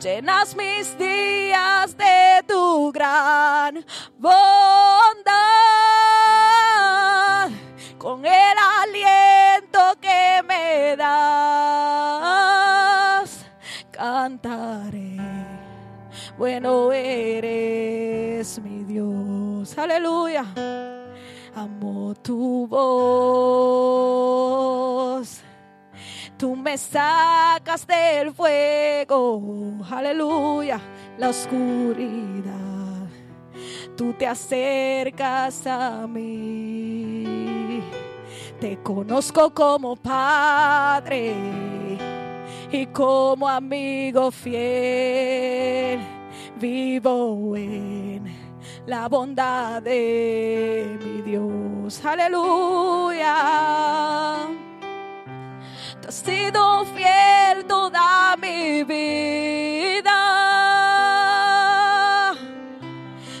[0.00, 3.84] Llenas mis días de tu gran
[4.18, 4.93] bondad
[19.76, 20.44] Aleluya.
[21.54, 22.84] Amo tu voz.
[26.36, 29.40] Tú me sacas del fuego.
[29.90, 30.80] Aleluya.
[31.18, 32.74] La oscuridad
[33.96, 37.82] tú te acercas a mí.
[38.60, 41.34] Te conozco como Padre
[42.70, 46.00] y como amigo fiel.
[46.58, 48.33] Vivo en
[48.86, 52.04] la bondad de mi Dios.
[52.04, 53.34] Aleluya.
[56.00, 60.12] Tú has sido fiel toda mi vida.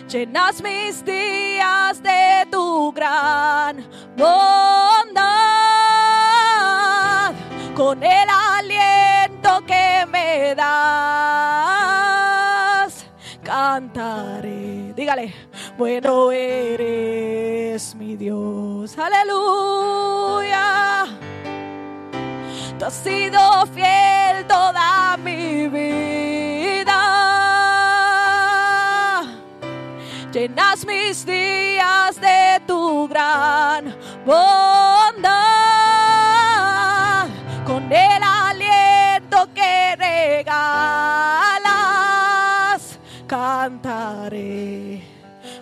[0.08, 3.84] Llenas mis días de tu gran
[4.16, 5.24] bondad
[7.74, 11.73] con el aliento que me das.
[13.54, 15.32] Cantaré, dígale,
[15.78, 21.06] bueno eres mi Dios, aleluya.
[22.76, 27.00] Tú has sido fiel toda mi vida.
[30.32, 35.28] Llenas mis días de tu gran bondad
[37.64, 41.63] con el aliento que regalas.
[43.26, 45.02] Cantaré,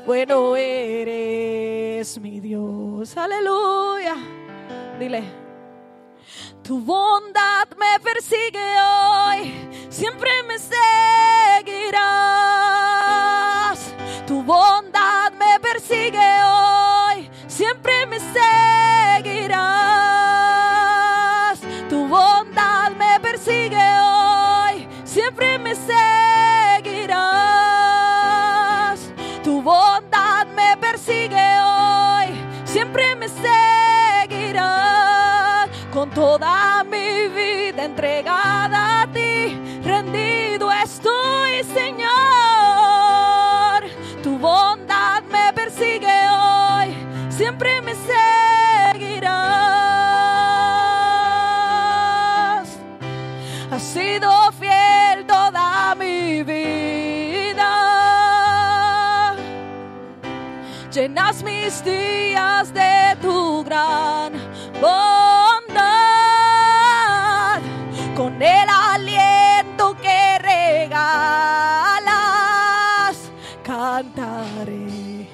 [0.04, 4.16] bueno eres mi Dios, aleluya.
[4.98, 5.22] Dile.
[6.62, 9.52] Tu bondad me persigue hoy,
[9.88, 10.72] siempre me seguirás.
[14.26, 19.01] Tu bondad me persigue hoy, siempre me seguirás.
[61.62, 64.32] Mis días de tu gran
[64.80, 65.70] bondad,
[68.16, 71.20] con el aliento que regalas,
[73.62, 75.28] cantaré,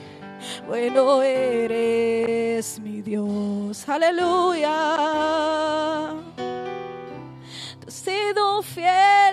[0.66, 4.76] bueno eres mi Dios, aleluya.
[7.81, 9.28] Tú has sido fiel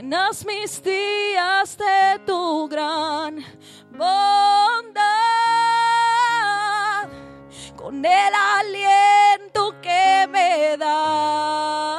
[0.00, 3.44] Llenas mis días de tu gran
[3.90, 5.04] bondad
[7.76, 11.89] con el aliento que me das.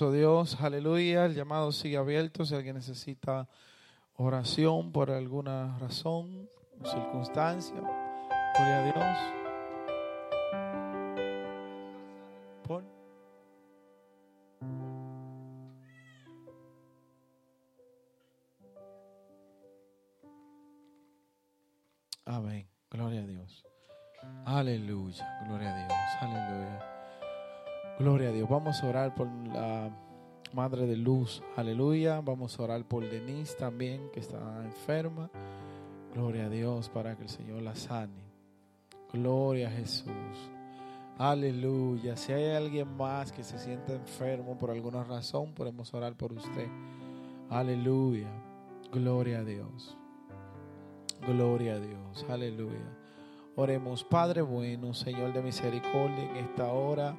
[0.00, 1.24] Dios, aleluya.
[1.24, 2.44] El llamado sigue abierto.
[2.44, 3.48] Si alguien necesita
[4.16, 6.48] oración por alguna razón,
[6.84, 7.76] circunstancia,
[8.54, 9.46] gloria a Dios.
[22.26, 22.68] Amén.
[22.90, 23.64] Gloria a Dios.
[24.44, 25.24] Aleluya.
[25.46, 25.92] Gloria a Dios.
[26.20, 26.95] Aleluya.
[27.98, 28.46] Gloria a Dios.
[28.46, 29.90] Vamos a orar por la
[30.52, 31.42] Madre de Luz.
[31.56, 32.20] Aleluya.
[32.20, 35.30] Vamos a orar por Denise también, que está enferma.
[36.12, 38.22] Gloria a Dios para que el Señor la sane.
[39.10, 40.12] Gloria a Jesús.
[41.16, 42.18] Aleluya.
[42.18, 46.68] Si hay alguien más que se sienta enfermo por alguna razón, podemos orar por usted.
[47.48, 48.28] Aleluya.
[48.92, 49.96] Gloria a Dios.
[51.26, 52.26] Gloria a Dios.
[52.28, 52.92] Aleluya.
[53.54, 57.16] Oremos, Padre bueno, Señor de misericordia, en esta hora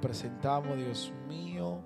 [0.00, 1.80] presentamos, Dios mío,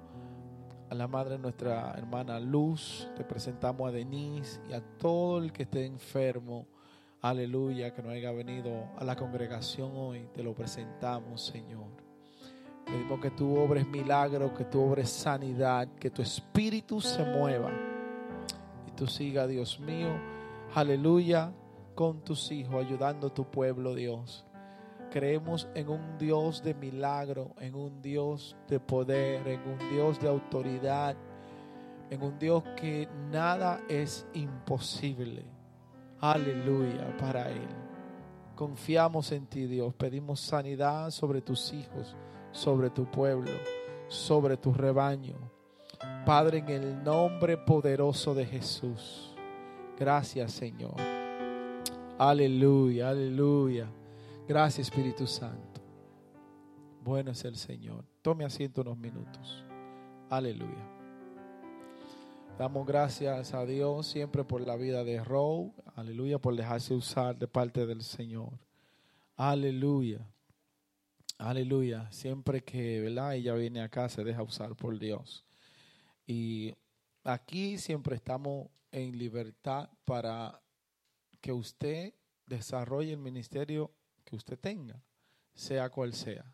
[0.90, 5.52] a la madre de nuestra hermana Luz, te presentamos a Denise y a todo el
[5.52, 6.66] que esté enfermo,
[7.22, 11.86] aleluya, que no haya venido a la congregación hoy, te lo presentamos, Señor.
[12.84, 17.70] Pedimos que tú obres milagros, que tú obres sanidad, que tu espíritu se mueva
[18.86, 20.10] y tú sigas, Dios mío,
[20.74, 21.52] aleluya,
[21.94, 24.44] con tus hijos, ayudando a tu pueblo, Dios.
[25.12, 30.26] Creemos en un Dios de milagro, en un Dios de poder, en un Dios de
[30.26, 31.14] autoridad,
[32.08, 35.44] en un Dios que nada es imposible.
[36.18, 37.68] Aleluya para Él.
[38.54, 39.92] Confiamos en ti, Dios.
[39.92, 42.16] Pedimos sanidad sobre tus hijos,
[42.50, 43.50] sobre tu pueblo,
[44.08, 45.36] sobre tu rebaño.
[46.24, 49.34] Padre, en el nombre poderoso de Jesús.
[49.98, 50.94] Gracias, Señor.
[52.18, 53.88] Aleluya, aleluya.
[54.48, 55.80] Gracias Espíritu Santo.
[57.04, 58.04] Bueno es el Señor.
[58.22, 59.64] Tome asiento unos minutos.
[60.28, 60.88] Aleluya.
[62.58, 65.72] Damos gracias a Dios siempre por la vida de Row.
[65.94, 68.58] Aleluya, por dejarse usar de parte del Señor.
[69.36, 70.26] Aleluya.
[71.38, 72.10] Aleluya.
[72.10, 73.36] Siempre que ¿verdad?
[73.36, 75.44] ella viene acá se deja usar por Dios.
[76.26, 76.74] Y
[77.22, 80.60] aquí siempre estamos en libertad para
[81.40, 82.12] que usted
[82.46, 83.92] desarrolle el ministerio
[84.32, 84.98] que usted tenga,
[85.52, 86.50] sea cual sea.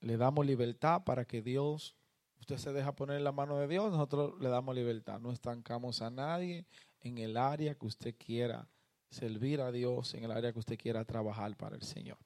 [0.00, 1.94] Le damos libertad para que Dios,
[2.40, 5.20] usted se deja poner en la mano de Dios, nosotros le damos libertad.
[5.20, 6.64] No estancamos a nadie
[7.02, 8.66] en el área que usted quiera
[9.10, 12.16] servir a Dios, en el área que usted quiera trabajar para el Señor.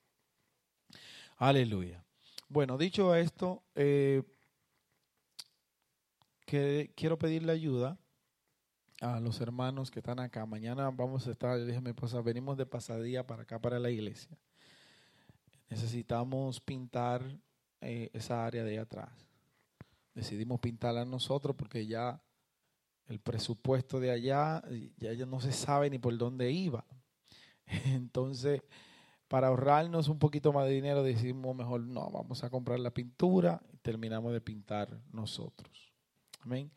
[1.36, 2.04] Aleluya.
[2.48, 4.22] Bueno, dicho esto, eh,
[6.44, 7.98] que quiero pedirle ayuda
[9.00, 10.46] a los hermanos que están acá.
[10.46, 13.78] Mañana vamos a estar, le dije a mi esposa, venimos de pasadía para acá, para
[13.78, 14.36] la iglesia.
[15.68, 17.22] Necesitamos pintar
[17.80, 19.10] eh, esa área de ahí atrás.
[20.14, 22.22] Decidimos pintarla nosotros porque ya
[23.06, 24.62] el presupuesto de allá,
[24.96, 26.84] ya, ya no se sabe ni por dónde iba.
[27.84, 28.62] Entonces,
[29.28, 33.60] para ahorrarnos un poquito más de dinero, decimos mejor, no, vamos a comprar la pintura
[33.72, 35.92] y terminamos de pintar nosotros.
[36.40, 36.70] Amén.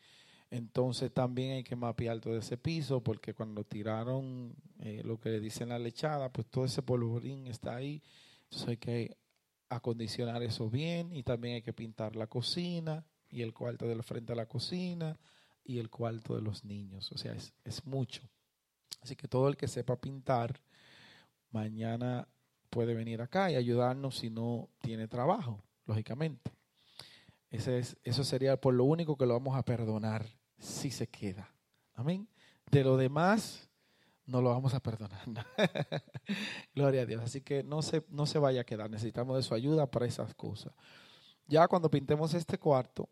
[0.50, 5.40] Entonces también hay que mapear todo ese piso porque cuando tiraron eh, lo que le
[5.40, 8.02] dicen la lechada, pues todo ese polvorín está ahí.
[8.44, 9.16] Entonces hay que
[9.68, 14.02] acondicionar eso bien y también hay que pintar la cocina y el cuarto de la
[14.02, 15.16] frente a la cocina
[15.64, 17.12] y el cuarto de los niños.
[17.12, 18.28] O sea, es, es mucho.
[19.02, 20.60] Así que todo el que sepa pintar,
[21.52, 22.26] mañana
[22.70, 26.50] puede venir acá y ayudarnos si no tiene trabajo, lógicamente.
[27.50, 31.52] Ese es, eso sería por lo único que lo vamos a perdonar si se queda.
[31.94, 32.28] Amén.
[32.70, 33.68] De lo demás,
[34.26, 35.20] no lo vamos a perdonar.
[36.74, 37.22] Gloria a Dios.
[37.22, 38.88] Así que no se, no se vaya a quedar.
[38.88, 40.72] Necesitamos de su ayuda para esas cosas.
[41.48, 43.08] Ya cuando pintemos este cuarto,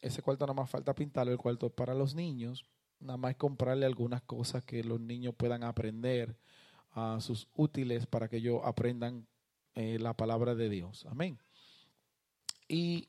[0.00, 2.64] ese cuarto nada más falta pintarlo, el cuarto para los niños.
[3.00, 6.38] Nada más comprarle algunas cosas que los niños puedan aprender,
[6.92, 9.26] a sus útiles para que ellos aprendan
[9.74, 11.06] eh, la palabra de Dios.
[11.10, 11.38] Amén.
[12.68, 13.08] Y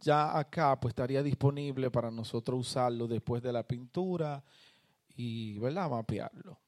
[0.00, 4.42] ya acá pues estaría disponible para nosotros usarlo después de la pintura
[5.14, 5.90] y, ¿verdad?
[5.90, 6.58] Mapearlo.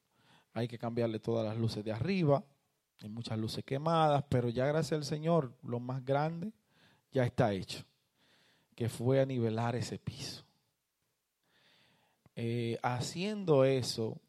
[0.53, 2.43] Hay que cambiarle todas las luces de arriba.
[3.01, 6.53] Hay muchas luces quemadas, pero ya gracias al Señor, lo más grande
[7.11, 7.83] ya está hecho,
[8.75, 10.45] que fue a nivelar ese piso.
[12.35, 14.19] Eh, haciendo eso,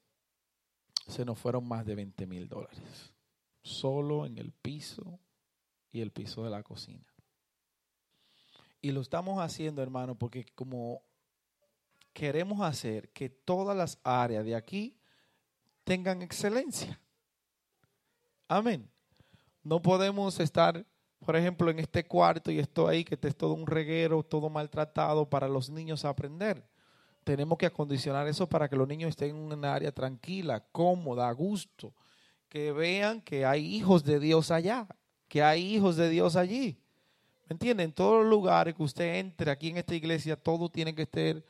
[1.07, 3.13] se nos fueron más de 20 mil dólares,
[3.63, 5.19] solo en el piso
[5.93, 7.14] y el piso de la cocina.
[8.85, 11.01] Y lo estamos haciendo, hermano, porque como
[12.13, 14.95] queremos hacer que todas las áreas de aquí
[15.85, 17.01] tengan excelencia.
[18.47, 18.87] Amén.
[19.63, 20.85] No podemos estar,
[21.25, 25.31] por ejemplo, en este cuarto y esto ahí, que es todo un reguero, todo maltratado
[25.31, 26.63] para los niños aprender.
[27.25, 31.33] Tenemos que acondicionar eso para que los niños estén en un área tranquila, cómoda, a
[31.33, 31.95] gusto.
[32.51, 34.87] Que vean que hay hijos de Dios allá,
[35.27, 36.84] que hay hijos de Dios allí.
[37.49, 37.87] ¿Me entienden?
[37.87, 41.43] En todos los lugares que usted entre aquí en esta iglesia, todo tiene que estar,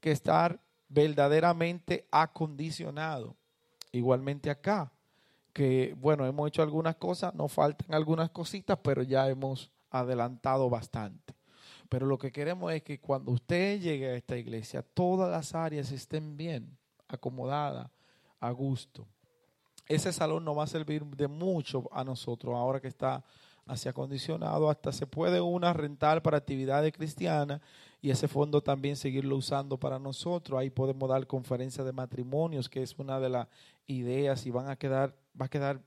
[0.00, 3.36] que estar verdaderamente acondicionado.
[3.92, 4.92] Igualmente acá,
[5.52, 11.34] que bueno, hemos hecho algunas cosas, nos faltan algunas cositas, pero ya hemos adelantado bastante.
[11.88, 15.90] Pero lo que queremos es que cuando usted llegue a esta iglesia, todas las áreas
[15.90, 16.78] estén bien,
[17.08, 17.90] acomodadas,
[18.38, 19.08] a gusto.
[19.88, 23.24] Ese salón no va a servir de mucho a nosotros ahora que está
[23.70, 27.60] así acondicionado, hasta se puede una rentar para actividades cristianas
[28.02, 30.58] y ese fondo también seguirlo usando para nosotros.
[30.58, 33.46] Ahí podemos dar conferencias de matrimonios, que es una de las
[33.86, 35.80] ideas y van a quedar, va a quedar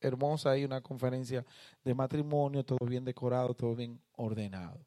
[0.00, 1.44] hermosa ahí una conferencia
[1.84, 4.80] de matrimonio, todo bien decorado, todo bien ordenado.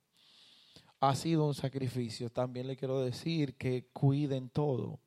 [1.00, 2.32] Ha sido un sacrificio.
[2.32, 5.00] También le quiero decir que cuiden todo.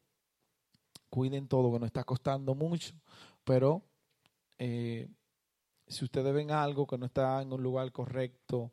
[1.11, 2.95] Cuiden todo, que no está costando mucho,
[3.45, 3.83] pero
[4.59, 5.09] eh,
[5.95, 8.73] si ustedes ven algo que no está en un lugar correcto,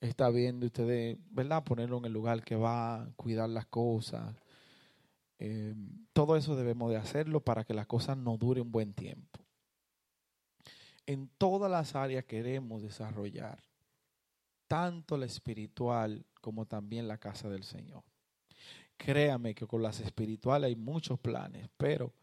[0.00, 1.64] está bien de ustedes, ¿verdad?
[1.64, 4.34] Ponerlo en el lugar que va, cuidar las cosas.
[5.38, 5.74] Eh,
[6.12, 9.40] todo eso debemos de hacerlo para que las cosas no duren un buen tiempo.
[11.06, 13.58] En todas las áreas queremos desarrollar,
[14.68, 18.04] tanto la espiritual como también la casa del Señor.
[18.96, 22.14] Créame que con las espirituales hay muchos planes, pero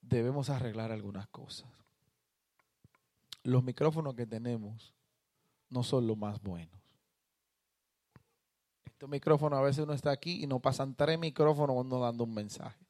[0.00, 1.81] debemos arreglar algunas cosas
[3.42, 4.94] los micrófonos que tenemos
[5.68, 6.80] no son los más buenos.
[8.84, 12.34] Estos micrófonos a veces uno está aquí y no pasan tres micrófonos cuando dando un
[12.34, 12.86] mensaje.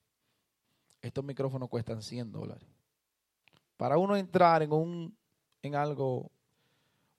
[1.01, 2.69] Estos micrófonos cuestan 100 dólares.
[3.77, 5.17] Para uno entrar en, un,
[5.63, 6.31] en algo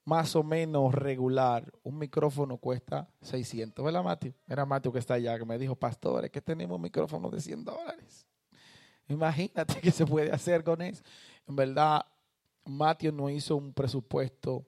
[0.06, 3.84] más o menos regular, un micrófono cuesta 600.
[3.84, 4.34] ¿Verdad, Mateo?
[4.48, 8.26] Era Mateo que está allá, que me dijo, pastores, que tenemos micrófonos de 100 dólares.
[9.08, 11.04] Imagínate qué se puede hacer con eso.
[11.48, 12.06] En verdad,
[12.66, 14.66] Mateo no hizo un presupuesto.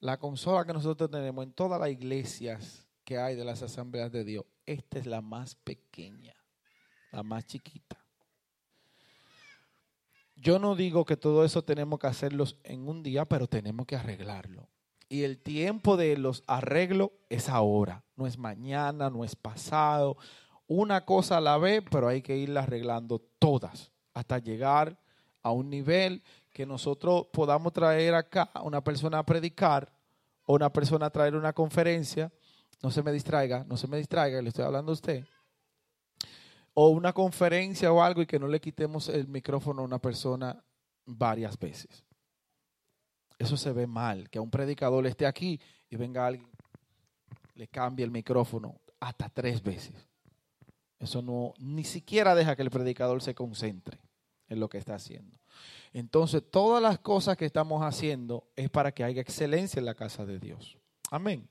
[0.00, 4.24] La consola que nosotros tenemos en todas las iglesias que hay de las asambleas de
[4.24, 6.34] Dios, esta es la más pequeña,
[7.12, 7.96] la más chiquita.
[10.34, 13.96] Yo no digo que todo eso tenemos que hacerlo en un día, pero tenemos que
[13.96, 14.68] arreglarlo.
[15.08, 20.16] Y el tiempo de los arreglos es ahora, no es mañana, no es pasado.
[20.66, 24.98] Una cosa a la vez, pero hay que irla arreglando todas hasta llegar
[25.42, 26.24] a un nivel
[26.56, 29.92] que nosotros podamos traer acá a una persona a predicar
[30.46, 32.32] o una persona a traer una conferencia,
[32.82, 35.26] no se me distraiga, no se me distraiga, le estoy hablando a usted,
[36.72, 40.64] o una conferencia o algo y que no le quitemos el micrófono a una persona
[41.04, 42.02] varias veces.
[43.38, 46.48] Eso se ve mal, que a un predicador esté aquí y venga alguien,
[47.52, 50.08] le cambie el micrófono hasta tres veces.
[50.98, 53.98] Eso no, ni siquiera deja que el predicador se concentre
[54.48, 55.36] en lo que está haciendo.
[55.98, 60.26] Entonces, todas las cosas que estamos haciendo es para que haya excelencia en la casa
[60.26, 60.76] de Dios.
[61.10, 61.48] Amén.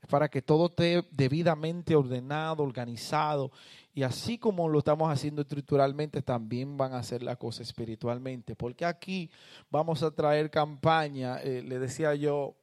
[0.00, 3.52] Es para que todo esté debidamente ordenado, organizado.
[3.92, 8.56] Y así como lo estamos haciendo estructuralmente, también van a hacer la cosa espiritualmente.
[8.56, 9.30] Porque aquí
[9.68, 11.36] vamos a traer campaña.
[11.42, 12.56] Eh, le decía yo,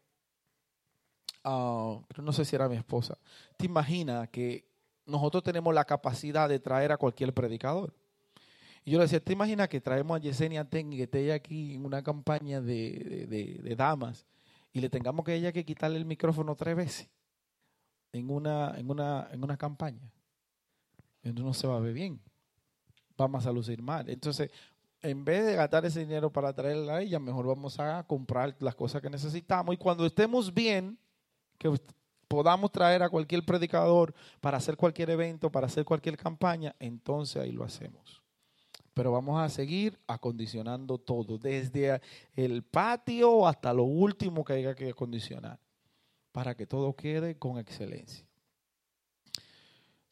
[1.45, 3.15] uh, no sé si era mi esposa,
[3.57, 4.65] ¿te imaginas que
[5.05, 7.93] nosotros tenemos la capacidad de traer a cualquier predicador?
[8.83, 11.75] Y yo le decía, ¿te imaginas que traemos a Yesenia Ten y que esté aquí
[11.75, 13.27] en una campaña de,
[13.61, 14.25] de, damas
[14.73, 17.09] y le tengamos que ella que quitarle el micrófono tres veces
[18.11, 20.11] en una, en una, en una campaña?
[21.21, 22.19] Entonces no se va a ver bien.
[23.15, 24.09] Vamos a lucir mal.
[24.09, 24.49] Entonces,
[25.03, 28.73] en vez de gastar ese dinero para traerla a ella, mejor vamos a comprar las
[28.73, 29.75] cosas que necesitamos.
[29.75, 30.97] Y cuando estemos bien,
[31.59, 31.71] que
[32.27, 37.51] podamos traer a cualquier predicador para hacer cualquier evento, para hacer cualquier campaña, entonces ahí
[37.51, 38.20] lo hacemos
[39.01, 41.99] pero vamos a seguir acondicionando todo, desde
[42.35, 45.59] el patio hasta lo último que haya que acondicionar,
[46.31, 48.23] para que todo quede con excelencia.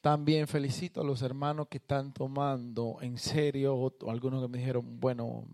[0.02, 5.46] También felicito a los hermanos que están tomando en serio, algunos que me dijeron, bueno,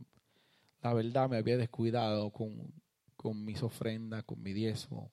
[0.81, 2.73] la verdad me había descuidado con,
[3.17, 5.11] con mis ofrendas, con mi diezmo.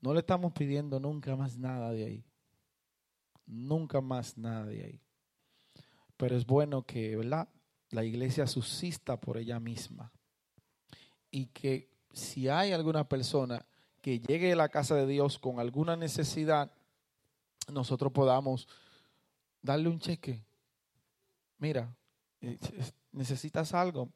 [0.00, 2.24] No le estamos pidiendo nunca más nada de ahí.
[3.44, 5.00] Nunca más nada de ahí.
[6.20, 7.48] Pero es bueno que, ¿verdad?
[7.88, 10.12] La iglesia subsista por ella misma.
[11.30, 13.64] Y que si hay alguna persona
[14.02, 16.70] que llegue a la casa de Dios con alguna necesidad,
[17.72, 18.68] nosotros podamos
[19.62, 20.44] darle un cheque.
[21.56, 21.96] Mira,
[22.42, 22.58] eh,
[23.12, 24.10] necesitas algo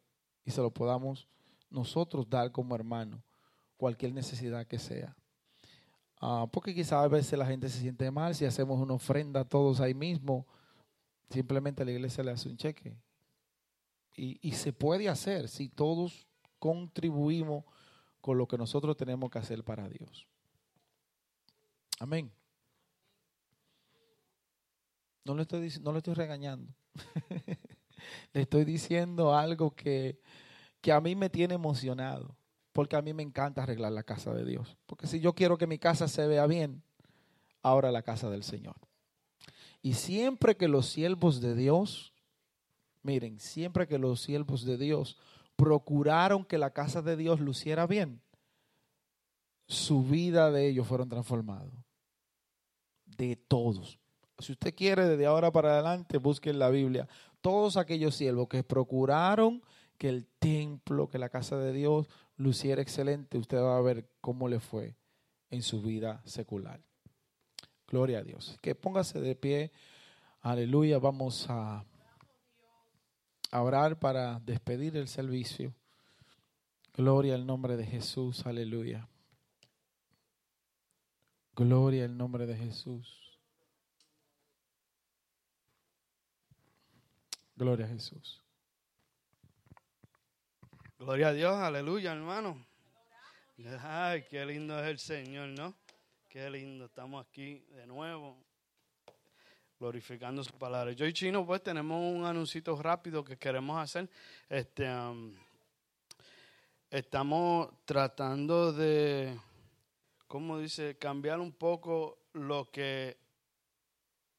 [0.44, 1.26] y se lo podamos
[1.70, 3.22] nosotros dar como hermano,
[3.78, 5.16] cualquier necesidad que sea.
[6.20, 9.80] Ah, porque quizás a veces la gente se siente mal si hacemos una ofrenda todos
[9.80, 10.46] ahí mismo
[11.30, 12.96] Simplemente la iglesia le hace un cheque.
[14.16, 16.28] Y, se puede hacer si todos
[16.60, 17.64] contribuimos
[18.20, 20.28] con lo que nosotros tenemos que hacer para Dios.
[21.98, 22.32] Amén.
[25.24, 26.72] No le estoy, no le estoy regañando.
[28.32, 30.20] le estoy diciendo algo que,
[30.80, 32.36] que a mí me tiene emocionado.
[32.72, 34.76] Porque a mí me encanta arreglar la casa de Dios.
[34.86, 36.82] Porque si yo quiero que mi casa se vea bien,
[37.62, 38.76] ahora la casa del Señor.
[39.84, 42.14] Y siempre que los siervos de Dios,
[43.02, 45.18] miren, siempre que los siervos de Dios
[45.56, 48.22] procuraron que la casa de Dios luciera bien,
[49.68, 51.74] su vida de ellos fueron transformados.
[53.04, 53.98] De todos.
[54.38, 57.06] Si usted quiere, desde ahora para adelante, busque en la Biblia.
[57.42, 59.62] Todos aquellos siervos que procuraron
[59.98, 64.48] que el templo, que la casa de Dios luciera excelente, usted va a ver cómo
[64.48, 64.96] le fue
[65.50, 66.82] en su vida secular.
[67.86, 68.58] Gloria a Dios.
[68.62, 69.72] Que póngase de pie.
[70.40, 70.98] Aleluya.
[70.98, 71.84] Vamos a,
[73.52, 75.74] orar para despedir el servicio.
[76.94, 78.46] Gloria al nombre de Jesús.
[78.46, 79.08] Aleluya.
[81.54, 83.38] Gloria al nombre de Jesús.
[87.56, 88.42] Gloria a Jesús.
[90.98, 92.66] Gloria a Dios, aleluya, hermano.
[93.80, 95.76] Ay, qué lindo es el Señor, ¿no?
[96.34, 98.36] Qué lindo, estamos aquí de nuevo
[99.78, 100.90] glorificando su palabra.
[100.90, 104.10] Yo y Chino, pues tenemos un anuncito rápido que queremos hacer.
[104.48, 104.84] Este,
[106.90, 109.38] estamos tratando de,
[110.26, 110.98] ¿cómo dice?
[110.98, 113.16] Cambiar un poco lo que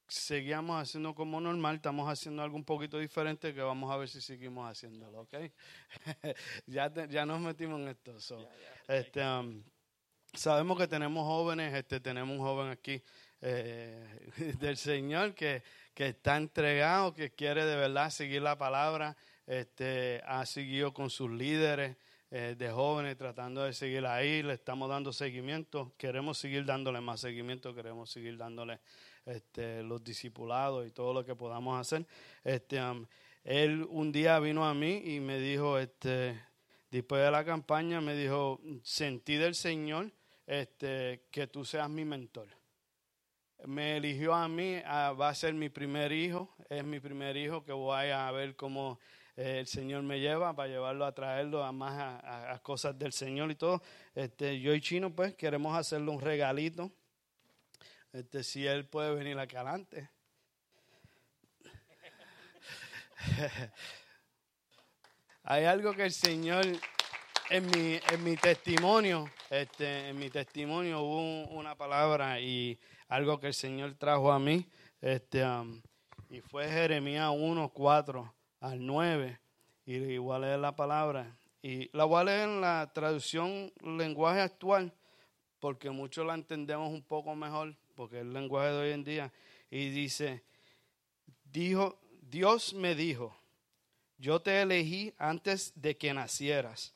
[0.06, 4.20] seguíamos haciendo como normal, estamos haciendo algo un poquito diferente que vamos a ver si
[4.20, 5.36] seguimos haciéndolo, ¿ok?
[6.68, 8.18] ya, ya nos metimos en esto.
[8.90, 9.22] este,
[10.36, 13.02] Sabemos que tenemos jóvenes, este, tenemos un joven aquí
[13.42, 14.30] eh,
[14.60, 15.64] del Señor que,
[15.94, 19.16] que, está entregado, que quiere de verdad seguir la palabra,
[19.48, 21.96] este, ha seguido con sus líderes
[22.32, 27.22] eh, de jóvenes tratando de seguir ahí, le estamos dando seguimiento, queremos seguir dándole más
[27.22, 28.80] seguimiento, queremos seguir dándole
[29.26, 32.06] este, los discipulados y todo lo que podamos hacer.
[32.44, 32.82] Este,
[33.46, 36.42] él un día vino a mí y me dijo, este,
[36.92, 40.12] después de la campaña, me dijo, sentí del Señor
[40.46, 42.48] este, que tú seas mi mentor.
[43.66, 47.72] Me eligió a mí, va a ser mi primer hijo, es mi primer hijo que
[47.72, 49.00] voy a ver cómo
[49.38, 53.52] eh, el Señor me lleva para llevarlo a traerlo a más a, cosas del Señor
[53.52, 53.82] y todo.
[54.14, 56.92] Este, yo y Chino pues queremos hacerle un regalito.
[58.14, 60.10] Este, si él puede venir acá adelante.
[65.44, 66.66] Hay algo que el Señor
[67.50, 73.48] en mi, en mi testimonio, este, en mi testimonio hubo una palabra y algo que
[73.48, 74.66] el Señor trajo a mí,
[75.02, 75.82] este, um,
[76.30, 79.40] y fue Jeremías 1, 4 al 9.
[79.86, 81.38] y a leer la palabra.
[81.62, 84.94] Y la a leer en la traducción lenguaje actual,
[85.60, 89.34] porque muchos la entendemos un poco mejor, porque es el lenguaje de hoy en día.
[89.70, 90.44] Y dice,
[91.44, 93.36] dijo, Dios me dijo,
[94.18, 96.95] yo te elegí antes de que nacieras,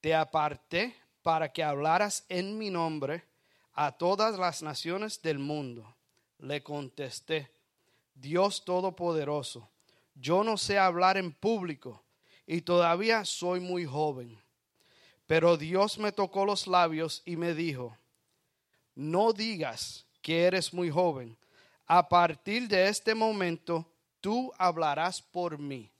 [0.00, 3.24] te aparté para que hablaras en mi nombre
[3.74, 5.94] a todas las naciones del mundo.
[6.38, 7.50] Le contesté,
[8.14, 9.68] Dios Todopoderoso,
[10.14, 12.02] yo no sé hablar en público
[12.46, 14.38] y todavía soy muy joven.
[15.26, 17.96] Pero Dios me tocó los labios y me dijo,
[18.94, 21.36] no digas que eres muy joven.
[21.86, 23.86] A partir de este momento,
[24.20, 25.90] tú hablarás por mí.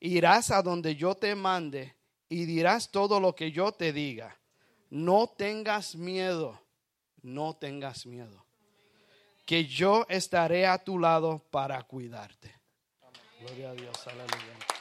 [0.00, 1.94] Irás a donde yo te mande
[2.28, 4.38] y dirás todo lo que yo te diga.
[4.90, 6.60] No tengas miedo,
[7.22, 8.44] no tengas miedo.
[9.44, 12.54] Que yo estaré a tu lado para cuidarte.
[13.40, 14.74] Gloria a Dios, aleluya.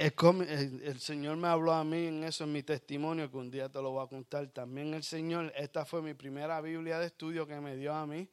[0.00, 3.68] El, el, Señor me habló a mí en eso, en mi testimonio, que un día
[3.68, 4.46] te lo voy a contar.
[4.48, 8.26] También el Señor, esta fue mi primera Biblia de estudio que me dio a mí.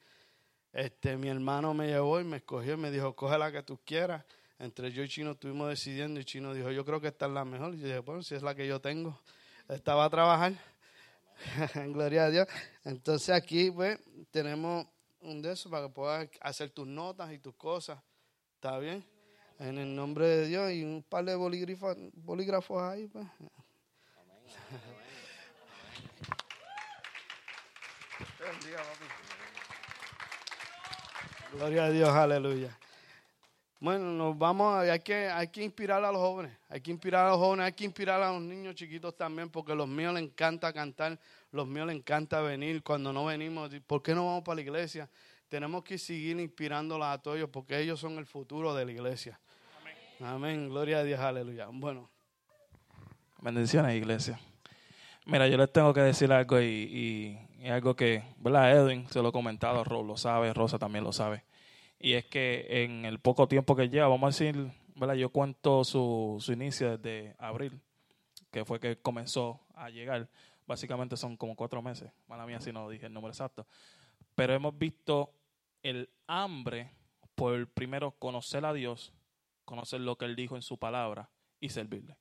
[0.72, 3.82] Este, mi hermano me llevó y me escogió y me dijo, coge la que tú
[3.84, 4.24] quieras.
[4.60, 7.46] Entre yo y Chino estuvimos decidiendo y Chino dijo, yo creo que esta es la
[7.46, 7.76] mejor.
[7.76, 9.20] Y yo dije, bueno, si es la que yo tengo.
[9.70, 10.54] Estaba a trabajar.
[11.94, 12.48] Gloria a Dios.
[12.84, 14.00] Entonces aquí, pues,
[14.32, 14.88] tenemos
[15.22, 18.00] un de esos para que puedas hacer tus notas y tus cosas.
[18.56, 19.06] ¿Está bien?
[19.60, 23.08] En el nombre de Dios y un par de bolígrafos, bolígrafos ahí.
[23.08, 23.28] Pues.
[31.54, 32.78] Gloria a Dios, aleluya.
[33.80, 37.30] Bueno, nos vamos, hay que, hay que inspirar a los jóvenes, hay que inspirar a
[37.30, 40.24] los jóvenes, hay que inspirar a los niños chiquitos también, porque a los míos les
[40.24, 41.20] encanta cantar,
[41.52, 45.08] los míos les encanta venir, cuando no venimos, ¿por qué no vamos para la iglesia?
[45.48, 49.40] Tenemos que seguir inspirándolos a todos ellos, porque ellos son el futuro de la iglesia.
[50.22, 51.68] Amén, gloria a Dios, aleluya.
[51.72, 52.10] Bueno.
[53.42, 54.40] Bendiciones, iglesia.
[55.28, 58.72] Mira, yo les tengo que decir algo y, y, algo que, ¿verdad?
[58.72, 61.44] Edwin se lo ha comentado, lo sabe, Rosa también lo sabe
[62.00, 65.16] y es que en el poco tiempo que lleva, vamos a decir, ¿verdad?
[65.16, 67.80] yo cuento su, su inicio desde abril,
[68.52, 70.30] que fue que comenzó a llegar.
[70.66, 73.66] Básicamente son como cuatro meses, mala mía si no dije el número exacto.
[74.36, 75.34] Pero hemos visto
[75.82, 76.92] el hambre
[77.36, 79.14] por primero conocer a Dios,
[79.66, 81.30] conocer lo que Él dijo en su palabra
[81.60, 82.18] y servirle.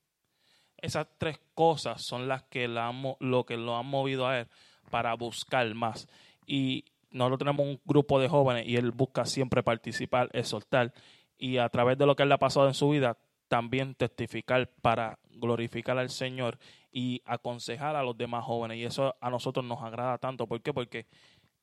[0.77, 4.49] Esas tres cosas son las que la, lo que lo han movido a Él
[4.91, 6.09] para buscar más.
[6.47, 10.93] Y nosotros tenemos un grupo de jóvenes y él busca siempre participar, exhortar
[11.39, 14.71] y a través de lo que él le ha pasado en su vida, también testificar
[14.83, 16.59] para glorificar al Señor
[16.91, 18.79] y aconsejar a los demás jóvenes.
[18.79, 20.47] Y eso a nosotros nos agrada tanto.
[20.47, 20.73] ¿Por qué?
[20.73, 21.07] Porque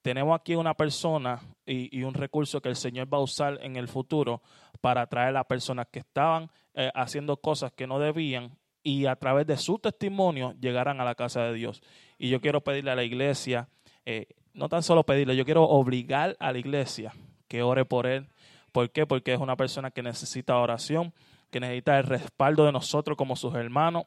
[0.02, 3.88] tenemos aquí una persona y, un recurso que el Señor va a usar en el
[3.88, 4.42] futuro
[4.82, 9.48] para atraer a personas que estaban eh, haciendo cosas que no debían y a través
[9.48, 11.82] de su testimonio llegarán a la casa de Dios.
[12.18, 13.70] Y yo quiero pedirle a la iglesia,
[14.06, 17.14] eh, no tan solo pedirle, yo quiero obligar a la iglesia
[17.48, 18.28] que ore por él.
[18.72, 19.06] ¿Por qué?
[19.06, 21.14] Porque es una persona que necesita oración,
[21.52, 24.06] que necesita el respaldo de nosotros como sus hermanos.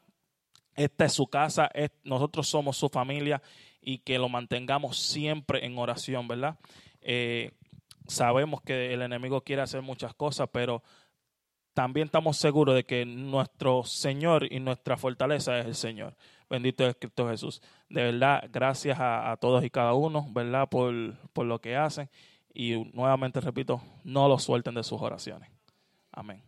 [0.74, 1.70] Esta es su casa,
[2.04, 3.40] nosotros somos su familia
[3.80, 6.58] y que lo mantengamos siempre en oración, ¿verdad?
[7.00, 7.52] Eh,
[8.06, 10.82] sabemos que el enemigo quiere hacer muchas cosas, pero
[11.72, 16.16] también estamos seguros de que nuestro Señor y nuestra fortaleza es el Señor.
[16.48, 17.60] Bendito es Cristo Jesús.
[17.88, 20.68] De verdad, gracias a, todos y cada uno, ¿verdad?
[20.68, 22.08] Por, por lo que hacen.
[22.54, 25.50] Y nuevamente repito, no lo suelten de sus oraciones.
[26.12, 26.42] Amén.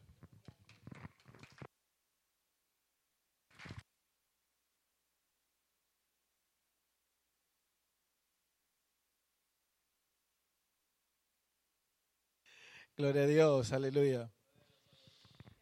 [12.97, 14.29] Gloria a Dios, aleluya.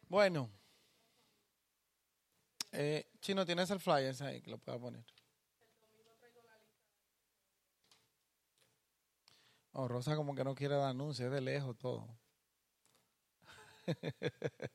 [0.09, 0.49] Bueno,
[2.71, 5.05] eh, Chino, ¿tienes el flyer ahí que lo pueda poner?
[9.79, 12.07] Oh, Rosa como que no quiere dar anuncios, es de lejos todo.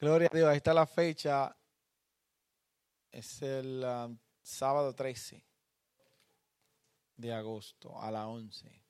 [0.00, 1.56] Gloria a Dios, ahí está la fecha.
[3.12, 5.46] Es el um, sábado 13
[7.16, 8.82] de agosto a las 11.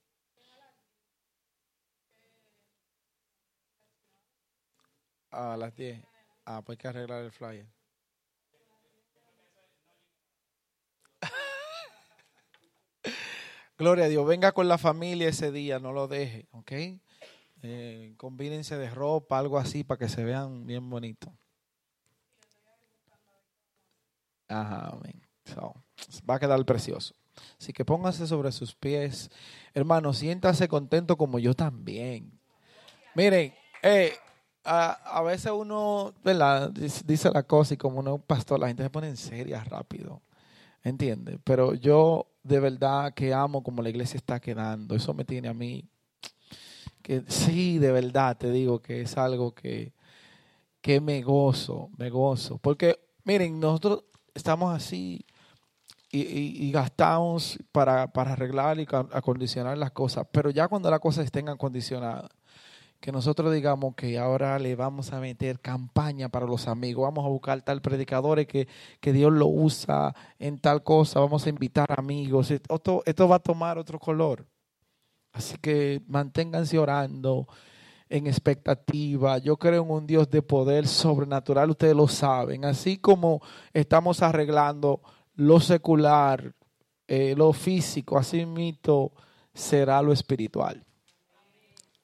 [5.30, 6.02] A las 10.
[6.46, 7.66] Ah, pues hay que arreglar el flyer.
[13.84, 14.26] Gloria a Dios.
[14.26, 16.72] Venga con la familia ese día, no lo deje, ¿ok?
[17.60, 21.30] Eh, combínense de ropa, algo así, para que se vean bien bonitos.
[24.48, 25.20] Ajá, amén.
[26.26, 27.14] va a quedar precioso.
[27.60, 29.30] Así que póngase sobre sus pies.
[29.74, 32.40] Hermano, siéntase contento como yo también.
[33.14, 34.14] Miren, eh,
[34.64, 36.70] a, a veces uno, ¿verdad?
[36.70, 39.62] Dice la cosa y como uno es un pastor, la gente se pone en seria
[39.62, 40.22] rápido.
[40.82, 41.38] ¿Entiendes?
[41.44, 44.94] Pero yo de verdad que amo como la iglesia está quedando.
[44.94, 45.88] Eso me tiene a mí.
[47.02, 49.92] Que sí, de verdad te digo que es algo que,
[50.80, 52.58] que me gozo, me gozo.
[52.58, 55.24] Porque, miren, nosotros estamos así
[56.10, 60.26] y, y- gastamos para, para arreglar y acondicionar las cosas.
[60.30, 62.30] Pero ya cuando las cosas estén acondicionadas,
[63.04, 67.28] que nosotros digamos que ahora le vamos a meter campaña para los amigos, vamos a
[67.28, 68.66] buscar tal predicadores que,
[68.98, 73.76] que Dios lo usa en tal cosa, vamos a invitar amigos, esto, va a tomar
[73.76, 74.46] otro color.
[75.34, 77.46] Así que manténganse orando
[78.08, 79.36] en expectativa.
[79.36, 82.64] Yo creo en un Dios de poder sobrenatural, ustedes lo saben.
[82.64, 83.42] Así como
[83.74, 85.02] estamos arreglando
[85.34, 86.54] lo secular,
[87.06, 89.12] eh, lo físico, así mismo
[89.52, 90.82] será lo espiritual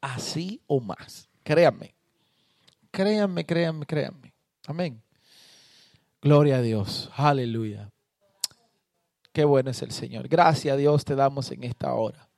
[0.01, 1.29] así o más.
[1.43, 1.95] Créanme.
[2.91, 4.33] Créanme, créanme, créanme.
[4.67, 5.03] Amén.
[6.23, 7.11] Gloria a Dios.
[7.17, 7.91] Aleluya.
[9.33, 10.29] Qué bueno es el Señor.
[10.29, 12.29] Gracias a Dios te damos en esta hora.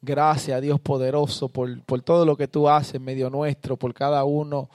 [0.00, 3.94] Gracias a Dios poderoso por, por todo lo que tú haces en medio nuestro, por
[3.94, 4.68] cada uno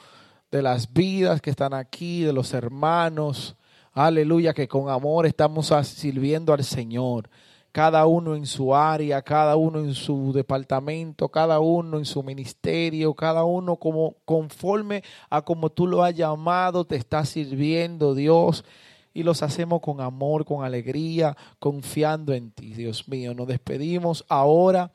[0.49, 3.55] de las vidas que están aquí, de los hermanos.
[3.91, 7.30] Aleluya, que con amor estamos sirviendo al Señor
[7.78, 13.13] cada uno en su área, cada uno en su departamento, cada uno en su ministerio,
[13.13, 18.65] cada uno como conforme a como tú lo has llamado, te está sirviendo Dios
[19.13, 23.36] y los hacemos con amor, con alegría, confiando en ti, Dios mío.
[23.36, 24.91] Nos despedimos ahora.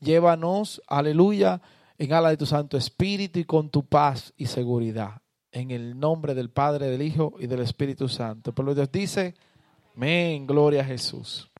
[0.00, 1.60] Llévanos, aleluya,
[1.98, 5.20] en ala de tu Santo Espíritu y con tu paz y seguridad.
[5.50, 8.54] En el nombre del Padre, del Hijo y del Espíritu Santo.
[8.54, 9.34] Por lo que Dios dice,
[9.94, 11.51] amén, gloria a Jesús.